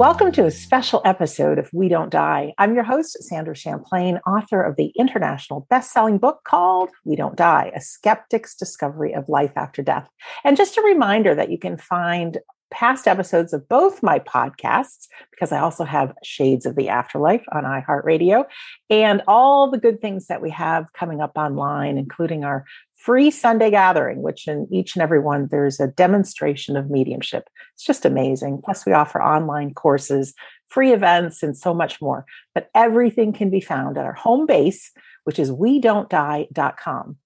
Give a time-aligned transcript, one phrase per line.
[0.00, 2.54] Welcome to a special episode of We Don't Die.
[2.56, 7.70] I'm your host, Sandra Champlain, author of the international best-selling book called We Don't Die:
[7.76, 10.08] A Skeptic's Discovery of Life After Death.
[10.42, 12.38] And just a reminder that you can find
[12.70, 17.64] past episodes of both my podcasts, because I also have Shades of the Afterlife on
[17.64, 18.44] iHeartRadio,
[18.88, 22.64] and all the good things that we have coming up online, including our
[23.00, 27.48] free Sunday gathering, which in each and every one, there's a demonstration of mediumship.
[27.72, 28.60] It's just amazing.
[28.62, 30.34] Plus, we offer online courses,
[30.68, 32.26] free events, and so much more.
[32.54, 34.92] But everything can be found at our home base,
[35.24, 37.16] which is we don't die.com.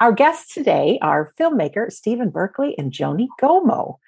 [0.00, 3.98] Our guests today are filmmaker Stephen Berkley and Joni Gommo.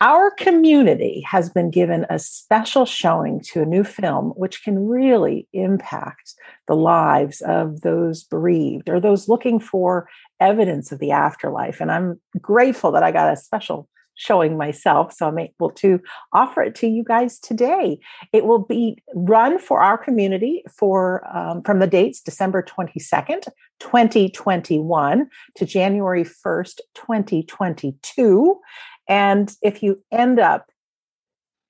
[0.00, 5.46] Our community has been given a special showing to a new film which can really
[5.52, 6.34] impact
[6.66, 10.08] the lives of those bereaved or those looking for
[10.42, 11.80] evidence of the afterlife.
[11.80, 15.12] And I'm grateful that I got a special showing myself.
[15.12, 16.00] So I'm able to
[16.32, 17.98] offer it to you guys today.
[18.32, 23.48] It will be run for our community for um, from the dates December 22nd,
[23.80, 28.60] 2021 to January 1st, 2022.
[29.08, 30.70] And if you end up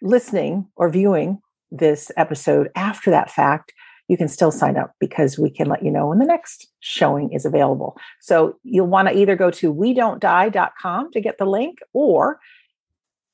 [0.01, 3.73] listening or viewing this episode after that fact,
[4.13, 7.33] you can still sign up because we can let you know when the next showing
[7.33, 7.97] is available.
[8.21, 12.39] So you'll want to either go to we don't die.com to get the link or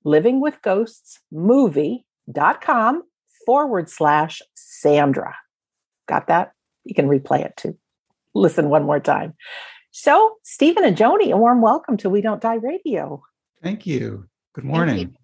[0.06, 3.02] livingwithghostsmovie.com
[3.44, 5.34] forward slash Sandra.
[6.06, 6.52] Got that?
[6.84, 7.76] You can replay it to
[8.34, 9.34] listen one more time.
[9.90, 13.24] So, Stephen and Joni, a warm welcome to We Don't Die Radio.
[13.64, 14.28] Thank you.
[14.54, 15.16] Good morning.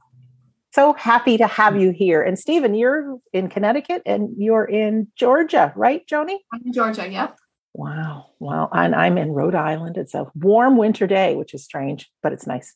[0.75, 2.21] So happy to have you here.
[2.21, 6.39] And Stephen, you're in Connecticut and you're in Georgia, right, Joni?
[6.53, 7.39] I'm in Georgia, yep.
[7.75, 8.31] Wow.
[8.41, 8.71] Wow.
[8.73, 9.97] And I'm in Rhode Island.
[9.97, 12.75] It's a warm winter day, which is strange, but it's nice.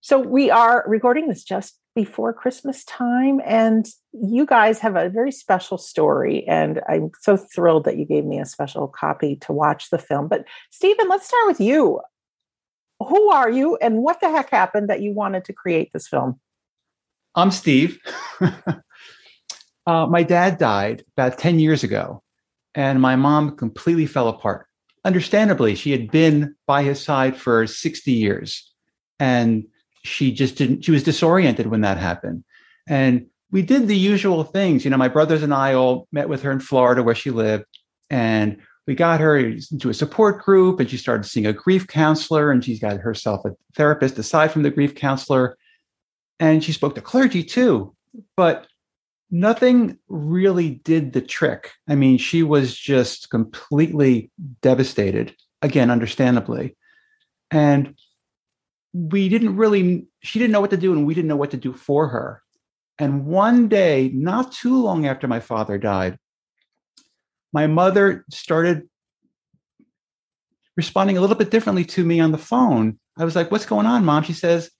[0.00, 3.40] So we are recording this just before Christmas time.
[3.44, 6.44] And you guys have a very special story.
[6.48, 10.26] And I'm so thrilled that you gave me a special copy to watch the film.
[10.26, 12.00] But Stephen, let's start with you
[12.98, 16.40] who are you and what the heck happened that you wanted to create this film?
[17.34, 17.98] I'm Steve.
[18.40, 22.22] uh, my dad died about 10 years ago,
[22.74, 24.66] and my mom completely fell apart.
[25.04, 28.72] Understandably, she had been by his side for 60 years,
[29.18, 29.64] and
[30.04, 32.44] she just didn't, she was disoriented when that happened.
[32.88, 34.84] And we did the usual things.
[34.84, 37.64] You know, my brothers and I all met with her in Florida where she lived,
[38.10, 42.50] and we got her into a support group and she started seeing a grief counselor
[42.50, 45.56] and she's got herself a therapist aside from the grief counselor
[46.40, 47.94] and she spoke to clergy too
[48.36, 48.66] but
[49.30, 54.30] nothing really did the trick i mean she was just completely
[54.62, 56.76] devastated again understandably
[57.50, 57.96] and
[58.92, 61.56] we didn't really she didn't know what to do and we didn't know what to
[61.56, 62.42] do for her
[62.98, 66.18] and one day not too long after my father died
[67.52, 68.88] my mother started
[70.76, 72.98] responding a little bit differently to me on the phone.
[73.16, 74.24] I was like, What's going on, mom?
[74.24, 74.70] She says,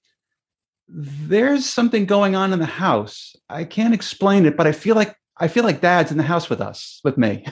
[0.89, 3.35] There's something going on in the house.
[3.49, 6.49] I can't explain it, but I feel like I feel like dad's in the house
[6.49, 7.45] with us, with me.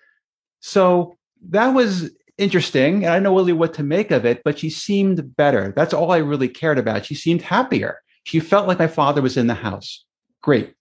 [0.60, 1.16] so
[1.48, 3.04] that was interesting.
[3.04, 5.72] And I don't know really what to make of it, but she seemed better.
[5.74, 7.06] That's all I really cared about.
[7.06, 8.00] She seemed happier.
[8.24, 10.04] She felt like my father was in the house.
[10.42, 10.74] Great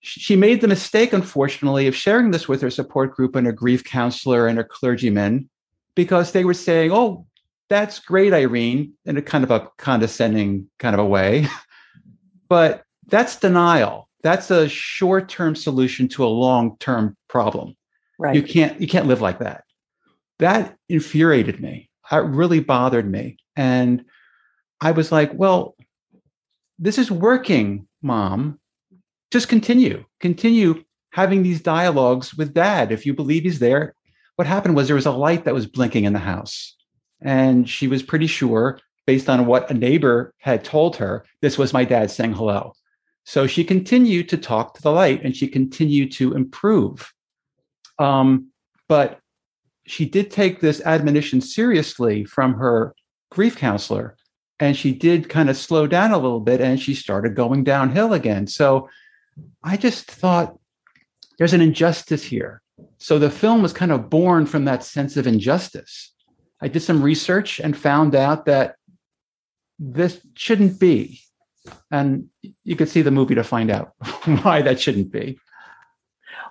[0.00, 3.84] she made the mistake, unfortunately, of sharing this with her support group and her grief
[3.84, 5.48] counselor and her clergyman
[5.94, 7.26] because they were saying, Oh,
[7.70, 11.46] that's great, Irene, in a kind of a condescending kind of a way.
[12.48, 14.08] but that's denial.
[14.22, 17.74] That's a short-term solution to a long-term problem.
[18.18, 18.34] Right.
[18.34, 19.64] You can't you can't live like that.
[20.40, 21.88] That infuriated me.
[22.10, 23.38] That really bothered me.
[23.56, 24.04] And
[24.82, 25.74] I was like, well,
[26.78, 28.60] this is working, mom
[29.30, 30.82] just continue, continue
[31.12, 32.92] having these dialogues with dad.
[32.92, 33.94] If you believe he's there,
[34.36, 36.76] what happened was there was a light that was blinking in the house.
[37.22, 41.72] And she was pretty sure, based on what a neighbor had told her, this was
[41.72, 42.72] my dad saying hello.
[43.24, 47.12] So she continued to talk to the light and she continued to improve.
[47.98, 48.50] Um,
[48.88, 49.20] but
[49.86, 52.94] she did take this admonition seriously from her
[53.30, 54.16] grief counselor
[54.58, 58.12] and she did kind of slow down a little bit and she started going downhill
[58.12, 58.46] again.
[58.46, 58.88] So
[59.62, 60.58] I just thought
[61.38, 62.60] there's an injustice here.
[62.98, 66.09] So the film was kind of born from that sense of injustice.
[66.62, 68.76] I did some research and found out that
[69.78, 71.20] this shouldn't be.
[71.90, 72.28] And
[72.64, 73.94] you could see the movie to find out
[74.42, 75.38] why that shouldn't be.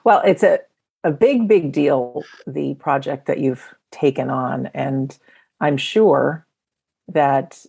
[0.03, 0.59] Well, it's a,
[1.03, 4.67] a big, big deal, the project that you've taken on.
[4.67, 5.17] And
[5.59, 6.45] I'm sure
[7.07, 7.65] that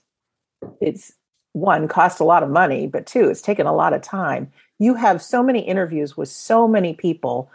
[0.81, 1.13] it's
[1.53, 4.53] one cost a lot of money, but two, it's taken a lot of time.
[4.79, 7.51] You have so many interviews with so many people,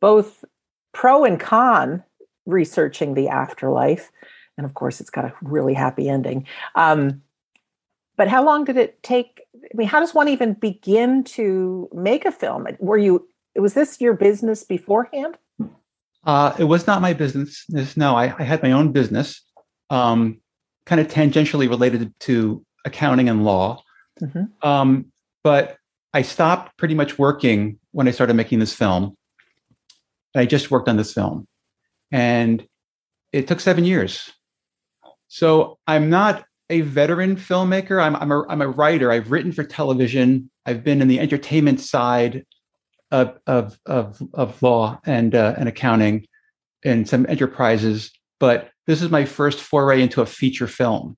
[0.00, 0.44] both
[0.92, 2.02] pro and con,
[2.46, 4.10] researching the afterlife.
[4.56, 6.46] And of course, it's got a really happy ending.
[6.74, 7.22] Um,
[8.16, 9.42] but how long did it take?
[9.54, 12.66] I mean, how does one even begin to make a film?
[12.78, 15.36] Were you, was this your business beforehand?
[16.24, 17.66] Uh, it was not my business.
[17.96, 19.42] No, I, I had my own business,
[19.90, 20.40] um,
[20.86, 23.82] kind of tangentially related to accounting and law.
[24.20, 24.66] Mm-hmm.
[24.66, 25.12] Um,
[25.44, 25.76] but
[26.14, 29.16] I stopped pretty much working when I started making this film.
[30.34, 31.46] I just worked on this film.
[32.10, 32.66] And
[33.32, 34.32] it took seven years.
[35.28, 38.02] So I'm not a veteran filmmaker.
[38.02, 39.12] I'm, I'm, a, I'm a writer.
[39.12, 40.50] I've written for television.
[40.64, 42.44] I've been in the entertainment side
[43.10, 46.26] of, of, of, of law and, uh, and accounting
[46.82, 48.12] in some enterprises.
[48.38, 51.16] But this is my first foray into a feature film.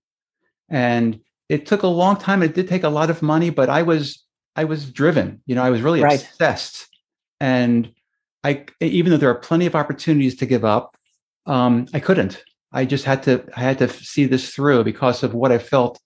[0.69, 2.43] And it took a long time.
[2.43, 4.25] It did take a lot of money, but I was
[4.55, 5.41] I was driven.
[5.47, 6.21] You know, I was really right.
[6.21, 6.89] obsessed.
[7.41, 7.93] And
[8.45, 10.97] I even though there are plenty of opportunities to give up,
[11.47, 12.43] um, I couldn't.
[12.73, 16.01] I just had to I had to see this through because of what I felt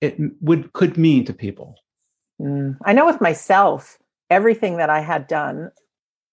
[0.00, 1.76] it would could mean to people.
[2.40, 2.78] Mm.
[2.84, 3.98] I know with myself,
[4.30, 5.70] everything that I had done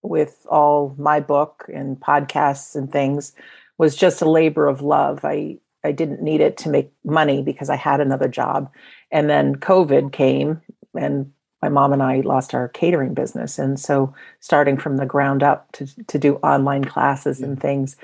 [0.02, 3.34] with all my book and podcasts and things
[3.78, 5.26] was just a labor of love.
[5.26, 8.72] I I didn't need it to make money because I had another job.
[9.12, 10.62] And then COVID came
[10.98, 11.32] and
[11.62, 13.58] my mom and I lost our catering business.
[13.58, 17.96] And so starting from the ground up to, to do online classes and things.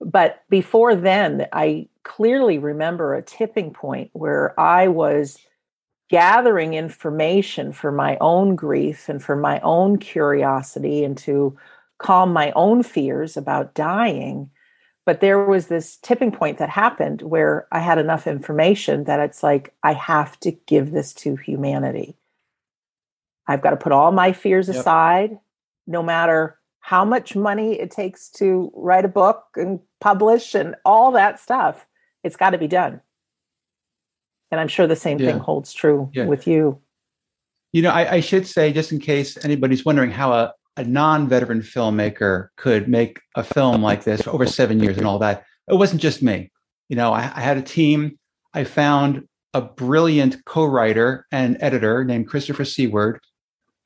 [0.00, 5.38] But before then, I clearly remember a tipping point where I was
[6.10, 11.56] gathering information for my own grief and for my own curiosity and to
[11.98, 14.50] calm my own fears about dying.
[15.06, 19.42] But there was this tipping point that happened where I had enough information that it's
[19.42, 22.16] like, I have to give this to humanity.
[23.46, 24.76] I've got to put all my fears yep.
[24.76, 25.38] aside,
[25.86, 31.12] no matter how much money it takes to write a book and publish and all
[31.12, 31.86] that stuff.
[32.22, 33.00] It's got to be done.
[34.50, 35.32] And I'm sure the same yeah.
[35.32, 36.26] thing holds true yeah.
[36.26, 36.78] with you.
[37.72, 41.26] You know, I, I, should say, just in case anybody's wondering how a, a non
[41.26, 45.44] veteran filmmaker could make a film like this for over seven years and all that,
[45.68, 46.52] it wasn't just me.
[46.90, 48.18] You know, I, I had a team.
[48.52, 53.20] I found a brilliant co writer and editor named Christopher Seward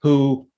[0.03, 0.49] who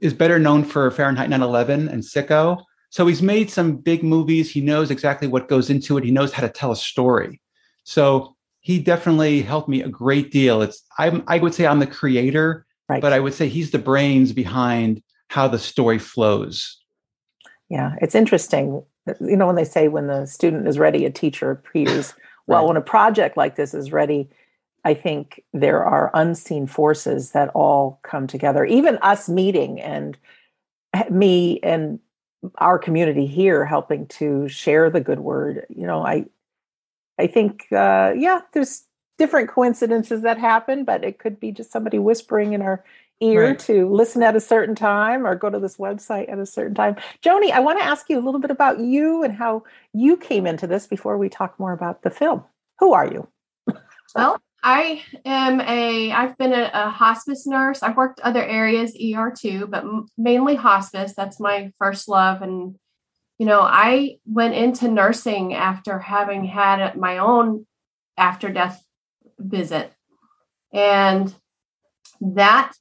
[0.00, 2.62] is better known for Fahrenheit 9/11 and Sicko.
[2.90, 4.50] So he's made some big movies.
[4.50, 6.04] He knows exactly what goes into it.
[6.04, 7.40] He knows how to tell a story.
[7.84, 10.62] So he definitely helped me a great deal.
[10.62, 13.00] It's I'm I would say I'm the creator, right.
[13.00, 16.78] but I would say he's the brains behind how the story flows.
[17.68, 18.82] Yeah, it's interesting.
[19.20, 22.14] You know, when they say when the student is ready, a teacher appears.
[22.48, 22.68] Well, right.
[22.68, 24.30] when a project like this is ready,
[24.88, 28.64] I think there are unseen forces that all come together.
[28.64, 30.16] Even us meeting and
[31.10, 32.00] me and
[32.56, 35.66] our community here helping to share the good word.
[35.68, 36.24] You know, I
[37.18, 38.84] I think uh, yeah, there's
[39.18, 42.82] different coincidences that happen, but it could be just somebody whispering in our
[43.20, 43.58] ear right.
[43.58, 46.96] to listen at a certain time or go to this website at a certain time.
[47.22, 50.46] Joni, I want to ask you a little bit about you and how you came
[50.46, 52.42] into this before we talk more about the film.
[52.78, 53.28] Who are you?
[54.14, 57.82] Well, I am a, I've been a, a, hospice nurse.
[57.82, 59.82] I've worked other areas, ER too, but
[60.18, 61.14] mainly hospice.
[61.16, 62.42] That's my first love.
[62.42, 62.76] And,
[63.38, 67.66] you know, I went into nursing after having had my own
[68.18, 68.84] after death
[69.38, 69.90] visit.
[70.70, 71.34] And
[72.20, 72.72] that,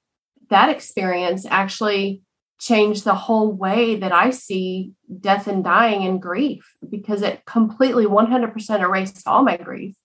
[0.50, 2.22] that experience actually
[2.60, 4.92] changed the whole way that I see
[5.22, 9.96] death and dying and grief because it completely 100% erased all my grief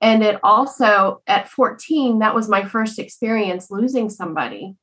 [0.00, 4.76] and it also, at 14, that was my first experience losing somebody.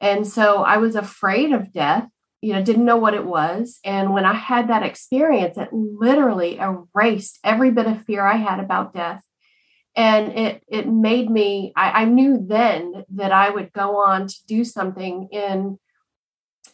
[0.00, 2.06] And so I was afraid of death,
[2.42, 3.80] you know, didn't know what it was.
[3.84, 8.60] And when I had that experience, it literally erased every bit of fear I had
[8.60, 9.22] about death.
[9.96, 14.36] And it it made me, I, I knew then that I would go on to
[14.46, 15.78] do something in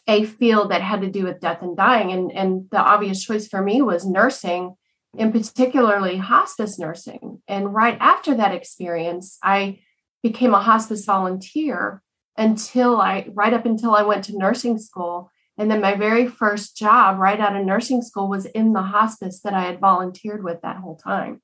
[0.06, 2.12] a field that had to do with death and dying.
[2.12, 4.74] And, and the obvious choice for me was nursing
[5.16, 7.42] in particularly hospice nursing.
[7.48, 9.80] And right after that experience, I
[10.22, 12.02] became a hospice volunteer
[12.36, 15.30] until I, right up until I went to nursing school.
[15.56, 19.40] And then my very first job right out of nursing school was in the hospice
[19.42, 21.40] that I had volunteered with that whole time.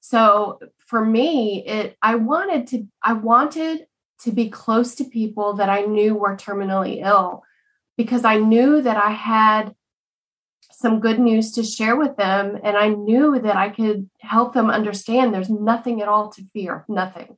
[0.00, 3.86] So for me, it I wanted to I wanted
[4.20, 7.42] to be close to people that I knew were terminally ill
[7.96, 9.74] because I knew that I had
[10.78, 12.56] some good news to share with them.
[12.62, 16.84] And I knew that I could help them understand there's nothing at all to fear,
[16.88, 17.36] nothing.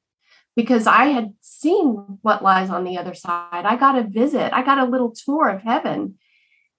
[0.56, 3.64] because I had seen what lies on the other side.
[3.64, 6.18] I got a visit, I got a little tour of heaven.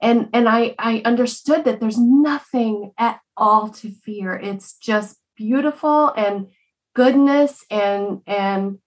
[0.02, 4.34] And, and I, I understood that there's nothing at all to fear.
[4.36, 6.48] It's just beautiful and
[6.94, 8.78] goodness and and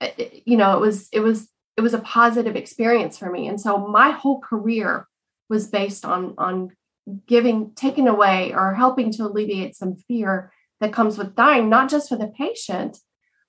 [0.00, 3.46] eh, eh, you know it was it was it was a positive experience for me
[3.46, 5.06] and so my whole career
[5.48, 6.70] was based on on
[7.26, 12.08] giving taken away or helping to alleviate some fear that comes with dying not just
[12.08, 12.98] for the patient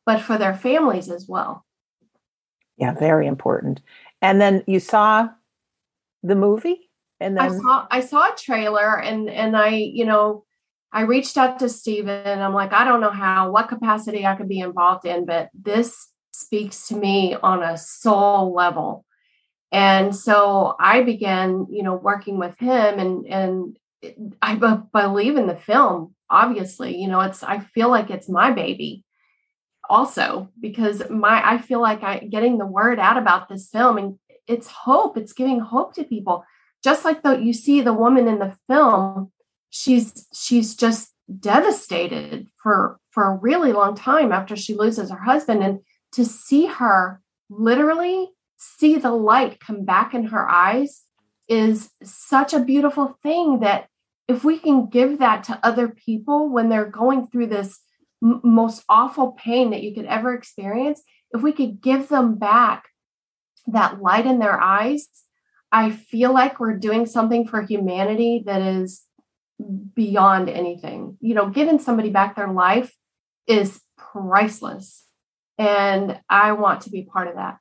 [0.06, 1.66] but for their families as well
[2.78, 3.82] yeah very important
[4.22, 5.28] and then you saw
[6.24, 10.46] the movie and then I saw I saw a trailer and and I you know
[10.92, 12.40] I reached out to Stephen.
[12.40, 16.08] I'm like, I don't know how, what capacity I could be involved in, but this
[16.32, 19.06] speaks to me on a soul level.
[19.72, 23.78] And so I began, you know, working with him and and
[24.42, 26.98] I b- believe in the film, obviously.
[26.98, 29.04] You know, it's I feel like it's my baby
[29.90, 34.20] also because my I feel like I getting the word out about this film and
[34.48, 36.46] it's hope, it's giving hope to people.
[36.84, 39.32] Just like though you see the woman in the film
[39.70, 45.64] she's she's just devastated for for a really long time after she loses her husband
[45.64, 45.80] and
[46.14, 51.04] to see her literally see the light come back in her eyes
[51.48, 53.88] is such a beautiful thing that
[54.28, 57.80] if we can give that to other people when they're going through this
[58.22, 62.90] m- most awful pain that you could ever experience if we could give them back
[63.68, 65.08] that light in their eyes
[65.72, 69.08] i feel like we're doing something for humanity that is
[69.94, 71.18] beyond anything.
[71.20, 72.94] You know, giving somebody back their life
[73.48, 75.06] is priceless.
[75.58, 77.58] And I want to be part of that.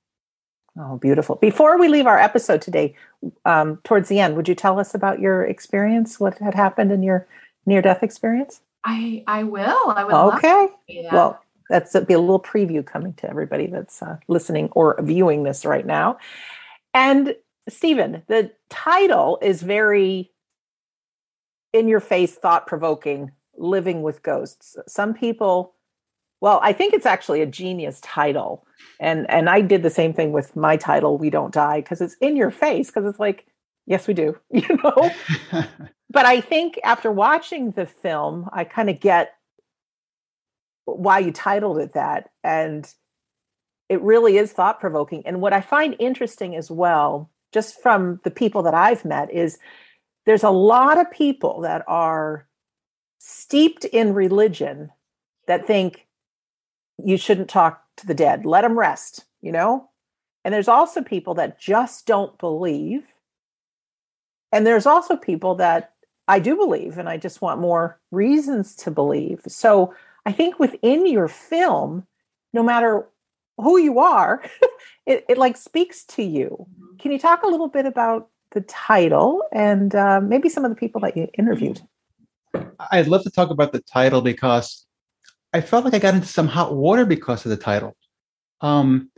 [0.78, 1.36] Oh, beautiful.
[1.36, 2.94] Before we leave our episode today,
[3.44, 6.20] um, towards the end, would you tell us about your experience?
[6.20, 7.26] What had happened in your
[7.64, 8.60] near death experience?
[8.84, 9.90] I I will.
[9.94, 10.14] I would.
[10.36, 10.68] Okay.
[11.10, 15.42] Well, that's a, be a little preview coming to everybody that's uh, listening or viewing
[15.42, 16.18] this right now.
[16.94, 17.34] And
[17.68, 20.30] Stephen, the title is very
[21.72, 24.76] in your face, thought provoking, living with ghosts.
[24.86, 25.74] Some people,
[26.40, 28.66] well, I think it's actually a genius title.
[29.00, 32.16] And and I did the same thing with my title, We Don't Die, because it's
[32.20, 33.46] in your face, because it's like,
[33.86, 35.10] yes, we do, you know.
[36.10, 39.34] but I think after watching the film, I kind of get
[40.84, 42.30] why you titled it that.
[42.44, 42.88] And
[43.88, 45.22] it really is thought provoking.
[45.26, 49.58] And what I find interesting as well, just from the people that I've met, is
[50.26, 52.46] there's a lot of people that are
[53.18, 54.90] steeped in religion
[55.46, 56.05] that think
[57.04, 59.88] you shouldn't talk to the dead, let them rest, you know?
[60.44, 63.04] And there's also people that just don't believe.
[64.52, 65.92] And there's also people that
[66.28, 69.40] I do believe, and I just want more reasons to believe.
[69.48, 72.06] So I think within your film,
[72.52, 73.06] no matter
[73.58, 74.42] who you are,
[75.06, 76.66] it, it like speaks to you.
[76.80, 76.96] Mm-hmm.
[76.98, 80.76] Can you talk a little bit about the title and uh, maybe some of the
[80.76, 81.80] people that you interviewed.
[82.90, 84.85] I'd love to talk about the title because
[85.52, 87.96] I felt like I got into some hot water because of the title.
[88.60, 89.10] Um,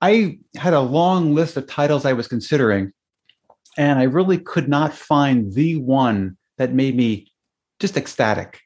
[0.00, 2.92] I had a long list of titles I was considering,
[3.76, 7.32] and I really could not find the one that made me
[7.80, 8.60] just ecstatic.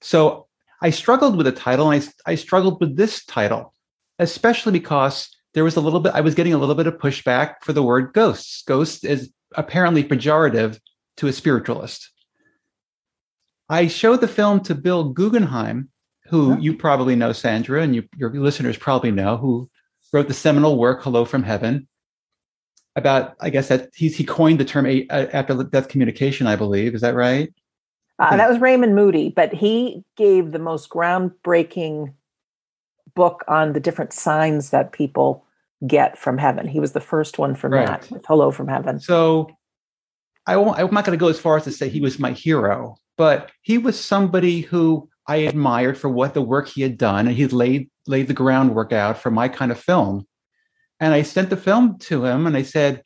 [0.00, 0.46] So
[0.80, 3.74] I struggled with the title, and I, I struggled with this title,
[4.18, 7.54] especially because there was a little bit, I was getting a little bit of pushback
[7.62, 8.62] for the word ghosts.
[8.62, 10.78] Ghost is apparently pejorative
[11.16, 12.10] to a spiritualist.
[13.68, 15.88] I showed the film to Bill Guggenheim,
[16.28, 16.58] who yeah.
[16.58, 19.68] you probably know, Sandra, and you, your listeners probably know, who
[20.12, 21.88] wrote the seminal work "Hello from Heaven."
[22.94, 26.46] About, I guess that he's he coined the term a, a, after death communication.
[26.46, 27.52] I believe is that right?
[28.18, 32.14] Uh, that was Raymond Moody, but he gave the most groundbreaking
[33.14, 35.44] book on the different signs that people
[35.86, 36.66] get from heaven.
[36.66, 37.86] He was the first one from right.
[37.86, 39.00] that with Hello from Heaven.
[39.00, 39.50] So
[40.46, 42.32] I won't, I'm not going to go as far as to say he was my
[42.32, 47.26] hero, but he was somebody who I admired for what the work he had done,
[47.26, 50.26] and he laid laid the groundwork out for my kind of film.
[51.00, 53.02] And I sent the film to him, and I said,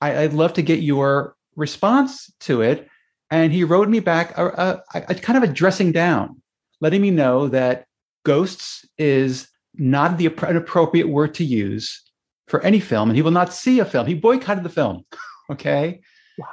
[0.00, 2.88] I, would love to get your response to it."
[3.30, 4.46] And he wrote me back a,
[4.94, 6.40] a, a kind of a dressing down,
[6.80, 7.84] letting me know that
[8.24, 12.02] ghosts is not the an appropriate word to use
[12.48, 14.06] for any film, and he will not see a film.
[14.06, 15.04] He boycotted the film.
[15.50, 16.00] okay.
[16.38, 16.46] Wow.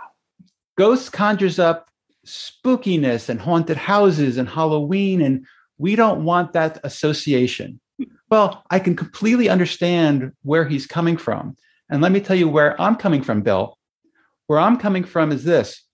[0.78, 1.90] Ghosts conjures up
[2.26, 5.46] spookiness and haunted houses and Halloween, and
[5.78, 7.80] we don't want that association.
[8.30, 11.56] Well, I can completely understand where he's coming from.
[11.90, 13.78] And let me tell you where I'm coming from, Bill.
[14.48, 15.86] Where I'm coming from is this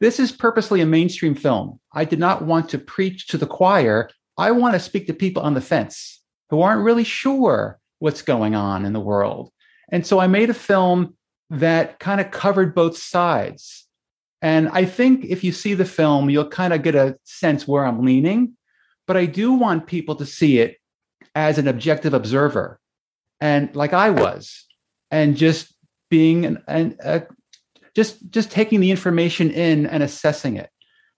[0.00, 1.80] this is purposely a mainstream film.
[1.92, 4.10] I did not want to preach to the choir.
[4.36, 8.54] I want to speak to people on the fence who aren't really sure what's going
[8.54, 9.50] on in the world.
[9.90, 11.16] And so I made a film
[11.50, 13.83] that kind of covered both sides.
[14.44, 17.86] And I think if you see the film, you'll kind of get a sense where
[17.86, 18.52] I'm leaning.
[19.06, 20.76] But I do want people to see it
[21.34, 22.78] as an objective observer
[23.40, 24.66] and like I was,
[25.10, 25.74] and just
[26.10, 27.26] being an, an
[27.94, 30.70] just just taking the information in and assessing it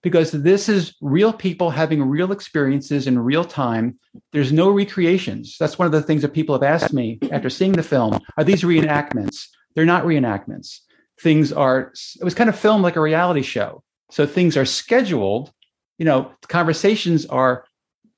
[0.03, 3.99] because this is real people having real experiences in real time.
[4.31, 5.57] There's no recreations.
[5.59, 8.19] That's one of the things that people have asked me after seeing the film.
[8.37, 9.47] Are these reenactments?
[9.75, 10.79] They're not reenactments.
[11.21, 13.83] Things are, it was kind of filmed like a reality show.
[14.11, 15.51] So things are scheduled.
[15.97, 17.65] You know, conversations are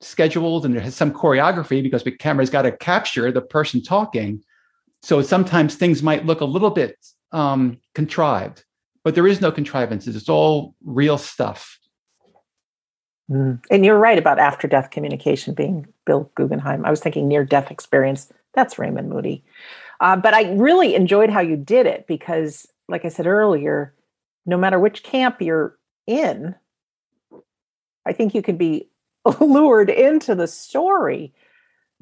[0.00, 4.42] scheduled and there has some choreography because the camera's got to capture the person talking.
[5.02, 6.96] So sometimes things might look a little bit
[7.32, 8.64] um, contrived,
[9.02, 10.16] but there is no contrivances.
[10.16, 11.78] It's all real stuff.
[13.30, 13.62] Mm.
[13.70, 16.84] And you're right about after death communication being Bill Guggenheim.
[16.84, 18.30] I was thinking near death experience.
[18.54, 19.44] That's Raymond Moody.
[20.00, 23.94] Uh, but I really enjoyed how you did it because, like I said earlier,
[24.46, 26.54] no matter which camp you're in,
[28.06, 28.88] I think you can be
[29.40, 31.32] lured into the story.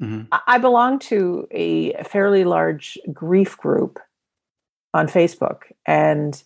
[0.01, 0.33] Mm-hmm.
[0.47, 3.99] I belong to a fairly large grief group
[4.93, 5.63] on Facebook.
[5.85, 6.41] And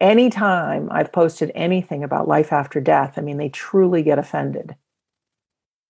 [0.00, 4.76] anytime I've posted anything about life after death, I mean, they truly get offended.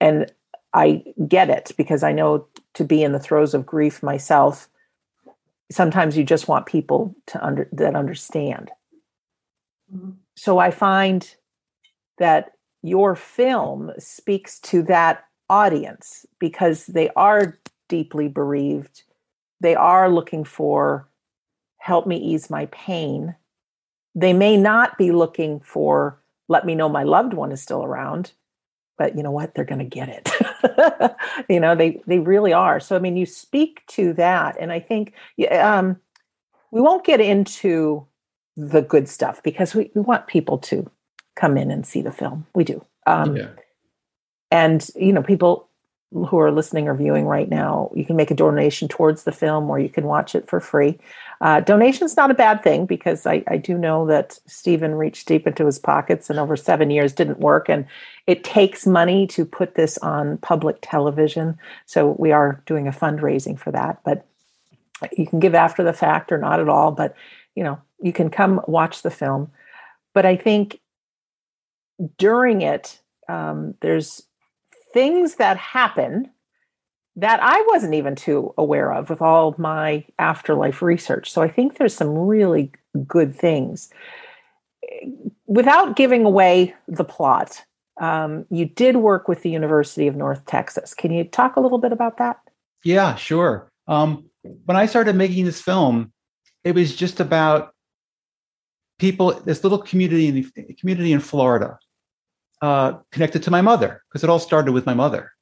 [0.00, 0.32] And
[0.72, 4.68] I get it because I know to be in the throes of grief myself,
[5.74, 8.70] sometimes you just want people to under that understand.
[9.94, 10.12] Mm-hmm.
[10.36, 11.34] So I find
[12.18, 12.52] that
[12.82, 19.02] your film speaks to that audience because they are deeply bereaved.
[19.60, 21.08] They are looking for
[21.78, 23.36] help me ease my pain.
[24.14, 28.32] They may not be looking for let me know my loved one is still around,
[28.98, 29.54] but you know what?
[29.54, 30.30] They're going to get it.
[31.48, 32.80] you know, they they really are.
[32.80, 35.14] So I mean, you speak to that, and I think
[35.50, 35.96] um,
[36.70, 38.06] we won't get into
[38.56, 40.90] the good stuff because we, we want people to
[41.36, 42.46] come in and see the film.
[42.54, 42.84] We do.
[43.06, 43.48] Um, yeah.
[44.50, 45.68] And, you know, people
[46.14, 49.68] who are listening or viewing right now, you can make a donation towards the film
[49.68, 50.98] or you can watch it for free.
[51.40, 55.46] Uh, donation's not a bad thing because I, I do know that Stephen reached deep
[55.46, 57.68] into his pockets and over seven years didn't work.
[57.68, 57.84] And
[58.28, 61.58] it takes money to put this on public television.
[61.86, 63.98] So we are doing a fundraising for that.
[64.04, 64.24] But
[65.16, 66.92] you can give after the fact or not at all.
[66.92, 67.16] But,
[67.56, 69.50] you know, you can come watch the film.
[70.12, 70.80] But I think
[72.18, 74.22] during it, um, there's
[74.94, 76.30] things that happen
[77.16, 81.30] that I wasn't even too aware of with all my afterlife research.
[81.30, 82.72] So I think there's some really
[83.06, 83.90] good things.
[85.46, 87.64] Without giving away the plot,
[88.00, 90.94] um, you did work with the University of North Texas.
[90.94, 92.38] Can you talk a little bit about that?
[92.84, 93.68] Yeah, sure.
[93.86, 94.24] Um,
[94.64, 96.12] when I started making this film,
[96.64, 97.74] it was just about
[98.98, 101.78] people, this little community in the community in Florida
[102.64, 105.32] uh, connected to my mother because it all started with my mother.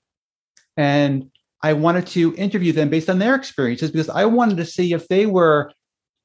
[0.77, 1.31] And
[1.63, 5.07] I wanted to interview them based on their experiences because I wanted to see if
[5.07, 5.71] they were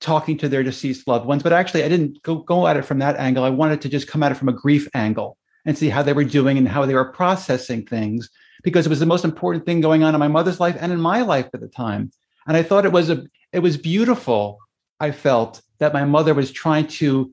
[0.01, 1.43] talking to their deceased loved ones.
[1.43, 3.43] But actually, I didn't go, go at it from that angle.
[3.43, 6.13] I wanted to just come at it from a grief angle and see how they
[6.13, 8.27] were doing and how they were processing things
[8.63, 10.99] because it was the most important thing going on in my mother's life and in
[10.99, 12.11] my life at the time.
[12.47, 14.57] And I thought it was a it was beautiful.
[14.99, 17.31] I felt that my mother was trying to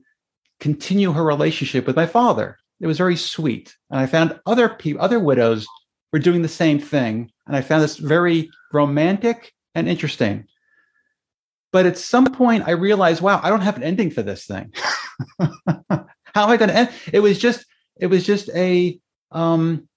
[0.59, 3.75] continue her relationship with my father it was very sweet.
[3.89, 5.65] And I found other people, other widows
[6.11, 7.31] were doing the same thing.
[7.47, 10.45] And I found this very romantic and interesting.
[11.71, 14.73] But at some point, I realized, wow, I don't have an ending for this thing.
[15.39, 16.89] How am I going to end?
[17.11, 17.65] It was just,
[17.97, 18.99] it was just a,
[19.31, 19.87] um,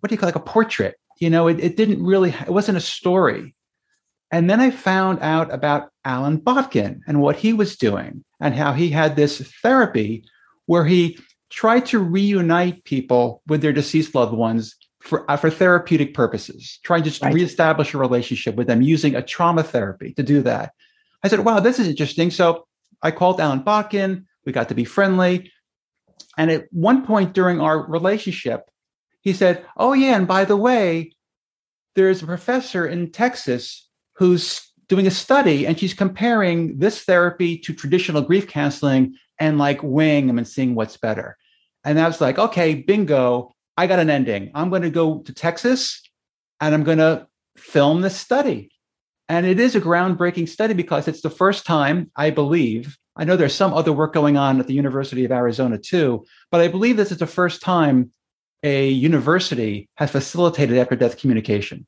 [0.00, 0.96] what do you call it, like a portrait?
[1.20, 3.54] You know, it, it didn't really, it wasn't a story.
[4.32, 8.72] And then I found out about Alan Botkin and what he was doing and how
[8.72, 10.24] he had this therapy
[10.66, 11.18] where he
[11.50, 17.02] try to reunite people with their deceased loved ones for, uh, for therapeutic purposes, trying
[17.02, 17.34] to right.
[17.34, 20.72] reestablish a relationship with them using a trauma therapy to do that.
[21.22, 22.30] I said, wow, this is interesting.
[22.30, 22.66] So
[23.02, 24.24] I called Alan Botkin.
[24.44, 25.50] We got to be friendly.
[26.38, 28.70] And at one point during our relationship,
[29.22, 31.12] he said, oh, yeah, and by the way,
[31.94, 37.72] there's a professor in Texas who's doing a study and she's comparing this therapy to
[37.72, 41.36] traditional grief counseling and like weighing them and seeing what's better.
[41.84, 44.50] And I was like, okay, bingo, I got an ending.
[44.54, 46.02] I'm going to go to Texas
[46.60, 48.70] and I'm going to film this study.
[49.28, 53.36] And it is a groundbreaking study because it's the first time, I believe, I know
[53.36, 56.96] there's some other work going on at the University of Arizona too, but I believe
[56.96, 58.12] this is the first time
[58.62, 61.86] a university has facilitated after death communication.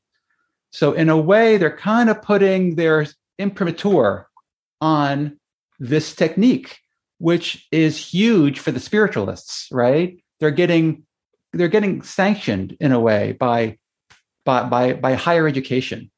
[0.71, 3.05] So, in a way, they're kind of putting their
[3.37, 4.27] imprimatur
[4.81, 5.39] on
[5.79, 6.79] this technique,
[7.23, 10.21] which is huge for the spiritualists, right?
[10.41, 11.03] They're getting
[11.53, 13.77] they're getting sanctioned in a way by
[14.43, 16.11] by by, by higher education.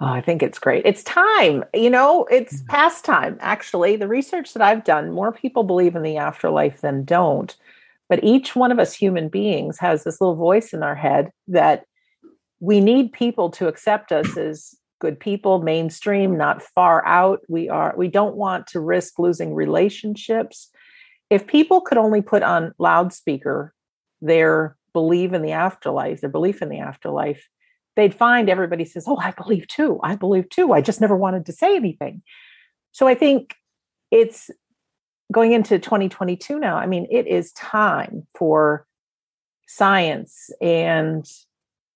[0.00, 0.84] Oh, I think it's great.
[0.84, 1.62] It's time.
[1.72, 2.66] You know, it's mm.
[2.66, 3.94] past time, actually.
[3.94, 7.54] The research that I've done, more people believe in the afterlife than don't.
[8.08, 11.84] But each one of us human beings has this little voice in our head that
[12.58, 17.40] we need people to accept us as good people, mainstream, not far out.
[17.48, 20.70] We are we don't want to risk losing relationships.
[21.30, 23.74] If people could only put on loudspeaker
[24.20, 27.48] their belief in the afterlife, their belief in the afterlife,
[27.96, 30.00] they'd find everybody says, Oh, I believe too.
[30.02, 30.72] I believe too.
[30.72, 32.22] I just never wanted to say anything.
[32.92, 33.54] So I think
[34.10, 34.50] it's
[35.32, 36.76] going into 2022 now.
[36.76, 38.86] I mean, it is time for
[39.66, 41.26] science and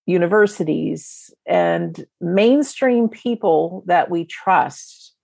[0.09, 5.14] universities and mainstream people that we trust,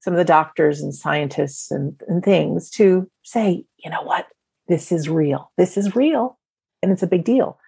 [0.00, 4.26] some of the doctors and scientists and, and things, to say, you know what,
[4.68, 5.50] this is real.
[5.56, 6.38] This is real.
[6.82, 7.58] And it's a big deal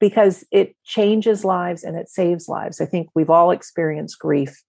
[0.00, 2.80] because it changes lives and it saves lives.
[2.80, 4.60] I think we've all experienced grief.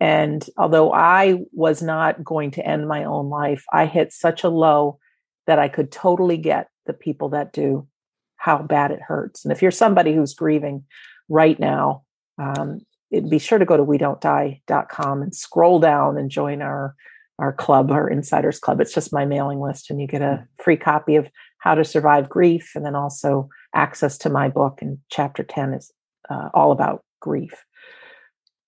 [0.00, 4.48] And although I was not going to end my own life, I hit such a
[4.48, 4.98] low
[5.46, 7.86] that I could totally get the people that do
[8.40, 9.44] how bad it hurts.
[9.44, 10.82] And if you're somebody who's grieving
[11.28, 12.04] right now,
[12.38, 12.80] um,
[13.28, 16.96] be sure to go to we don't die.com and scroll down and join our
[17.38, 18.80] our club, our insiders club.
[18.80, 22.28] It's just my mailing list, and you get a free copy of How to Survive
[22.28, 24.80] Grief, and then also access to my book.
[24.82, 25.90] And chapter 10 is
[26.28, 27.64] uh, all about grief.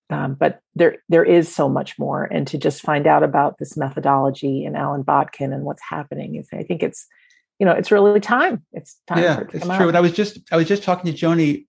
[0.09, 3.75] Um, but there there is so much more, and to just find out about this
[3.75, 7.07] methodology and Alan Botkin and what's happening is, I think it's,
[7.59, 8.63] you know, it's really time.
[8.73, 9.19] It's time.
[9.19, 9.73] Yeah, it it's true.
[9.73, 9.87] Out.
[9.89, 11.65] And I was just I was just talking to Joni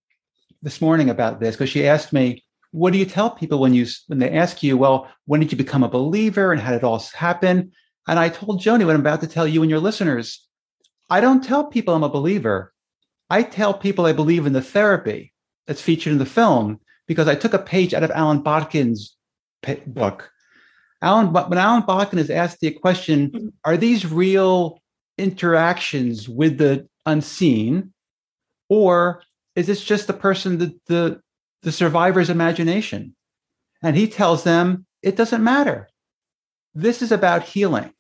[0.63, 2.43] this morning about this because she asked me,
[2.73, 5.59] "What do you tell people when you when they ask you, well, when did you
[5.59, 7.73] become a believer and how did it all happen?"
[8.07, 10.47] And I told Joni what I'm about to tell you and your listeners.
[11.11, 12.73] I don't tell people I'm a believer.
[13.31, 15.33] I tell people I believe in the therapy
[15.67, 19.17] that's featured in the film because I took a page out of Alan Botkin's
[19.87, 20.31] book.
[21.03, 23.49] Alan, when Alan Botkin is asked the question, mm-hmm.
[23.65, 24.83] are these real
[25.19, 27.93] interactions with the unseen,
[28.69, 29.23] or
[29.55, 31.21] is this just the person, the, the,
[31.63, 33.15] the survivor's imagination?
[33.83, 35.89] And he tells them it doesn't matter.
[36.75, 37.93] This is about healing.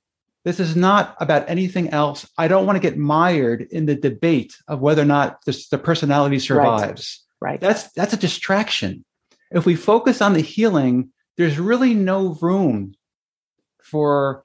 [0.44, 2.28] This is not about anything else.
[2.36, 5.78] I don't want to get mired in the debate of whether or not this, the
[5.78, 7.22] personality survives.
[7.40, 7.52] Right.
[7.52, 7.60] right.
[7.60, 9.04] That's that's a distraction.
[9.50, 12.94] If we focus on the healing, there's really no room
[13.82, 14.42] for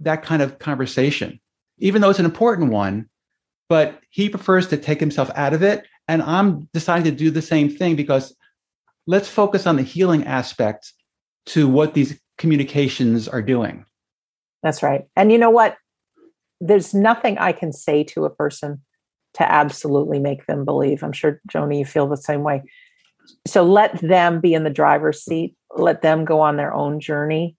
[0.00, 1.40] that kind of conversation,
[1.78, 3.08] even though it's an important one.
[3.68, 5.86] But he prefers to take himself out of it.
[6.06, 8.34] And I'm deciding to do the same thing because
[9.06, 10.92] let's focus on the healing aspect
[11.46, 13.84] to what these communications are doing.
[14.62, 15.06] That's right.
[15.16, 15.76] And you know what?
[16.60, 18.82] There's nothing I can say to a person
[19.34, 21.02] to absolutely make them believe.
[21.02, 22.62] I'm sure, Joni, you feel the same way.
[23.46, 27.56] So let them be in the driver's seat, let them go on their own journey.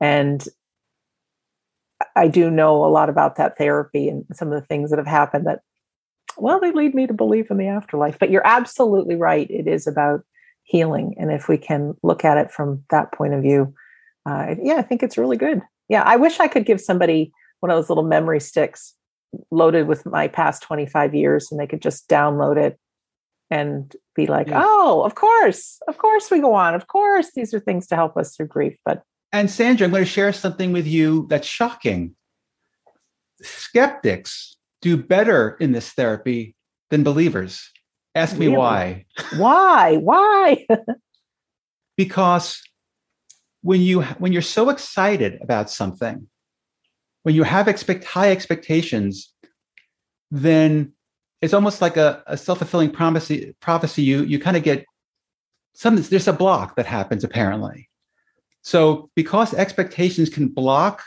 [0.00, 0.46] And
[2.14, 5.06] I do know a lot about that therapy and some of the things that have
[5.06, 5.60] happened that,
[6.36, 8.18] well, they lead me to believe in the afterlife.
[8.18, 9.50] But you're absolutely right.
[9.50, 10.20] It is about
[10.62, 11.14] healing.
[11.18, 13.74] And if we can look at it from that point of view,
[14.26, 15.60] uh, yeah, I think it's really good.
[15.88, 18.94] Yeah, I wish I could give somebody one of those little memory sticks
[19.50, 22.78] loaded with my past 25 years and they could just download it
[23.50, 24.62] and be like, yeah.
[24.64, 26.74] oh, of course, of course we go on.
[26.74, 28.76] Of course, these are things to help us through grief.
[28.84, 32.14] But and Sandra, I'm going to share something with you that's shocking.
[33.42, 36.54] Skeptics do better in this therapy
[36.90, 37.70] than believers.
[38.14, 38.48] Ask really?
[38.48, 39.04] me why.
[39.36, 39.96] Why?
[39.96, 40.66] Why?
[41.96, 42.62] because
[43.62, 46.26] when you when you're so excited about something,
[47.22, 49.32] when you have expect high expectations,
[50.30, 50.92] then
[51.42, 54.84] it's almost like a, a self-fulfilling prophecy prophecy you you kind of get
[55.74, 57.87] some there's a block that happens apparently
[58.68, 61.02] so because expectations can block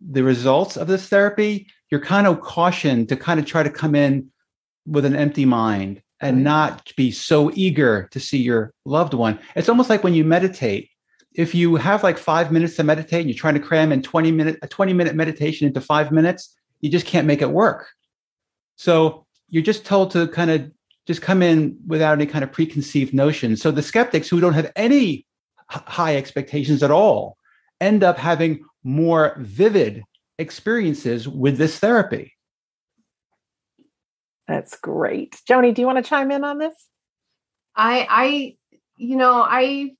[0.00, 3.94] the results of this therapy you're kind of cautioned to kind of try to come
[3.94, 4.30] in
[4.86, 9.38] with an empty mind and not be so eager to see your loved one.
[9.54, 10.90] It's almost like when you meditate.
[11.34, 14.32] If you have like five minutes to meditate and you're trying to cram in 20
[14.32, 17.88] minute a 20 minute meditation into five minutes you just can't make it work.
[18.76, 20.70] So you're just told to kind of
[21.06, 24.70] just come in without any kind of preconceived notions so the skeptics who don't have
[24.76, 25.26] any
[25.68, 27.36] high expectations at all
[27.80, 30.02] end up having more vivid
[30.38, 32.32] experiences with this therapy
[34.48, 35.38] That's great.
[35.48, 36.74] Joni, do you want to chime in on this?
[37.76, 38.56] I, I,
[38.96, 39.92] you know, I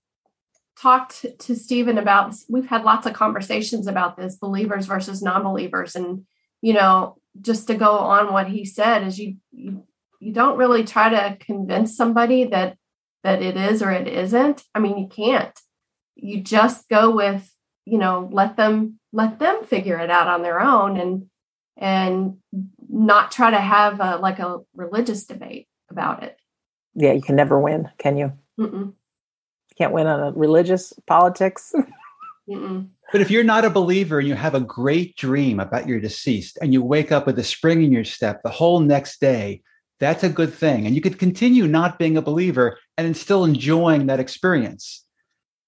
[0.81, 5.95] talked to Stephen about, we've had lots of conversations about this believers versus non believers.
[5.95, 6.25] And,
[6.63, 9.85] you know, just to go on what he said is you, you,
[10.19, 12.79] you don't really try to convince somebody that
[13.25, 14.65] that it is or it isn't.
[14.75, 15.59] I mean, you can't.
[16.15, 17.53] You just go with,
[17.85, 21.27] you know, let them let them figure it out on their own and
[21.77, 22.39] and
[22.89, 26.37] not try to have a, like a religious debate about it.
[26.95, 28.33] Yeah, you can never win, can you?
[28.59, 28.87] Mm-mm.
[28.93, 31.73] You can't win on a religious politics.
[33.13, 36.59] But if you're not a believer and you have a great dream about your deceased
[36.61, 39.63] and you wake up with a spring in your step the whole next day,
[40.01, 40.87] that's a good thing.
[40.87, 45.05] And you could continue not being a believer and still enjoying that experience.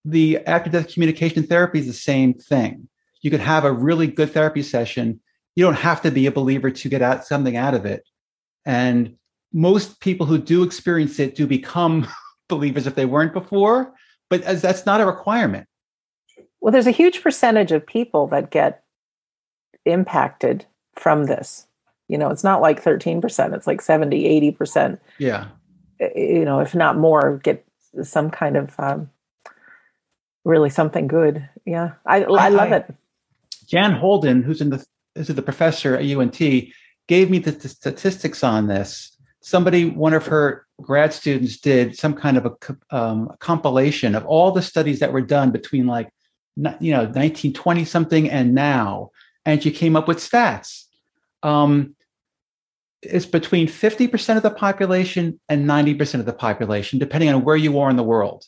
[0.04, 2.88] The after death communication therapy is the same thing.
[3.22, 5.20] You could have a really good therapy session.
[5.56, 8.04] You don't have to be a believer to get out something out of it.
[8.64, 9.16] And
[9.52, 12.06] most people who do experience it do become
[12.48, 13.92] believers if they weren't before,
[14.28, 15.66] but as that's not a requirement.
[16.60, 18.84] Well, there's a huge percentage of people that get
[19.84, 21.66] impacted from this.
[22.10, 24.98] You know, it's not like 13%, it's like 70, 80%.
[25.18, 25.46] Yeah.
[26.00, 27.64] You know, if not more, get
[28.02, 29.10] some kind of um,
[30.44, 31.48] really something good.
[31.64, 31.92] Yeah.
[32.04, 32.92] I, I, I love it.
[33.68, 36.38] Jan Holden, who's in the is the professor at UNT,
[37.06, 39.16] gave me the, the statistics on this.
[39.40, 44.26] Somebody, one of her grad students, did some kind of a, um, a compilation of
[44.26, 46.10] all the studies that were done between like
[46.56, 49.10] you know 1920 something and now,
[49.46, 50.86] and she came up with stats.
[51.44, 51.94] Um,
[53.02, 57.78] it's between 50% of the population and 90% of the population, depending on where you
[57.78, 58.44] are in the world.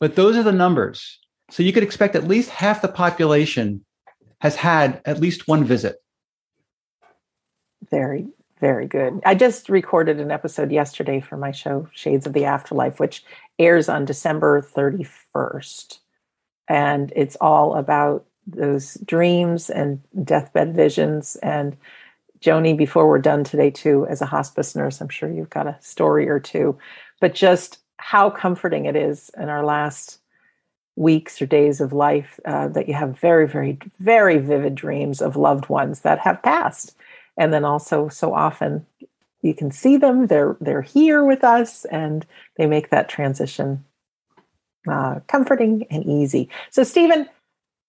[0.00, 1.18] But those are the numbers.
[1.50, 3.84] So you could expect at least half the population
[4.40, 5.96] has had at least one visit.
[7.90, 8.28] Very,
[8.60, 9.20] very good.
[9.24, 13.24] I just recorded an episode yesterday for my show, Shades of the Afterlife, which
[13.58, 15.98] airs on December 31st.
[16.68, 21.76] And it's all about those dreams and deathbed visions and
[22.42, 25.76] Joni, before we're done today, too, as a hospice nurse, I'm sure you've got a
[25.80, 26.78] story or two,
[27.20, 30.20] but just how comforting it is in our last
[30.96, 35.36] weeks or days of life uh, that you have very, very, very vivid dreams of
[35.36, 36.96] loved ones that have passed.
[37.36, 38.86] And then also, so often
[39.42, 42.26] you can see them, they're, they're here with us, and
[42.56, 43.84] they make that transition
[44.88, 46.48] uh, comforting and easy.
[46.70, 47.28] So, Stephen,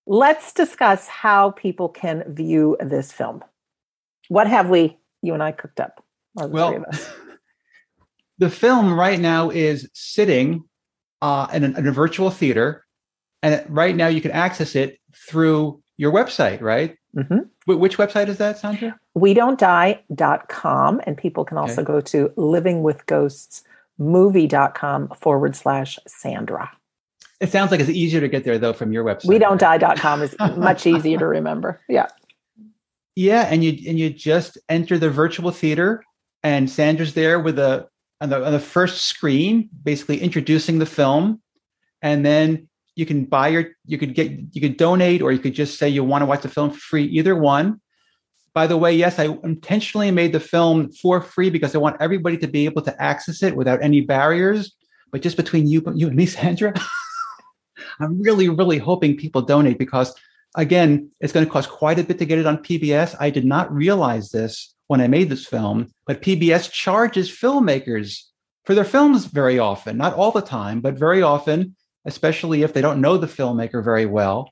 [0.06, 3.44] let's discuss how people can view this film
[4.32, 6.02] what have we, you and I, cooked up?
[6.36, 6.86] well,
[8.38, 10.64] the film right now is sitting
[11.22, 12.86] uh, in, a, in a virtual theater.
[13.44, 16.96] And right now you can access it through your website, right?
[17.14, 17.40] Mm-hmm.
[17.74, 18.98] which website is that, Sandra?
[19.16, 21.02] We don't die.com.
[21.06, 21.92] And people can also okay.
[21.92, 26.72] go to livingwithghostsmovie.com forward slash Sandra.
[27.42, 29.26] It sounds like it's easier to get there though from your website.
[29.26, 31.82] We don't die.com is much easier to remember.
[31.90, 32.08] Yeah.
[33.16, 36.04] Yeah, and you and you just enter the virtual theater,
[36.44, 37.88] and Sandra's there with a
[38.22, 41.42] on the on the first screen, basically introducing the film,
[42.02, 45.54] and then you can buy your you could get you could donate or you could
[45.54, 47.06] just say you want to watch the film for free.
[47.06, 47.82] Either one.
[48.54, 52.38] By the way, yes, I intentionally made the film for free because I want everybody
[52.40, 54.76] to be able to access it without any barriers.
[55.10, 56.74] But just between you, you and me, Sandra,
[58.02, 60.14] I'm really, really hoping people donate because
[60.56, 63.16] Again, it's going to cost quite a bit to get it on PBS.
[63.20, 68.24] I did not realize this when I made this film, but PBS charges filmmakers
[68.66, 72.82] for their films very often, not all the time, but very often, especially if they
[72.82, 74.52] don't know the filmmaker very well.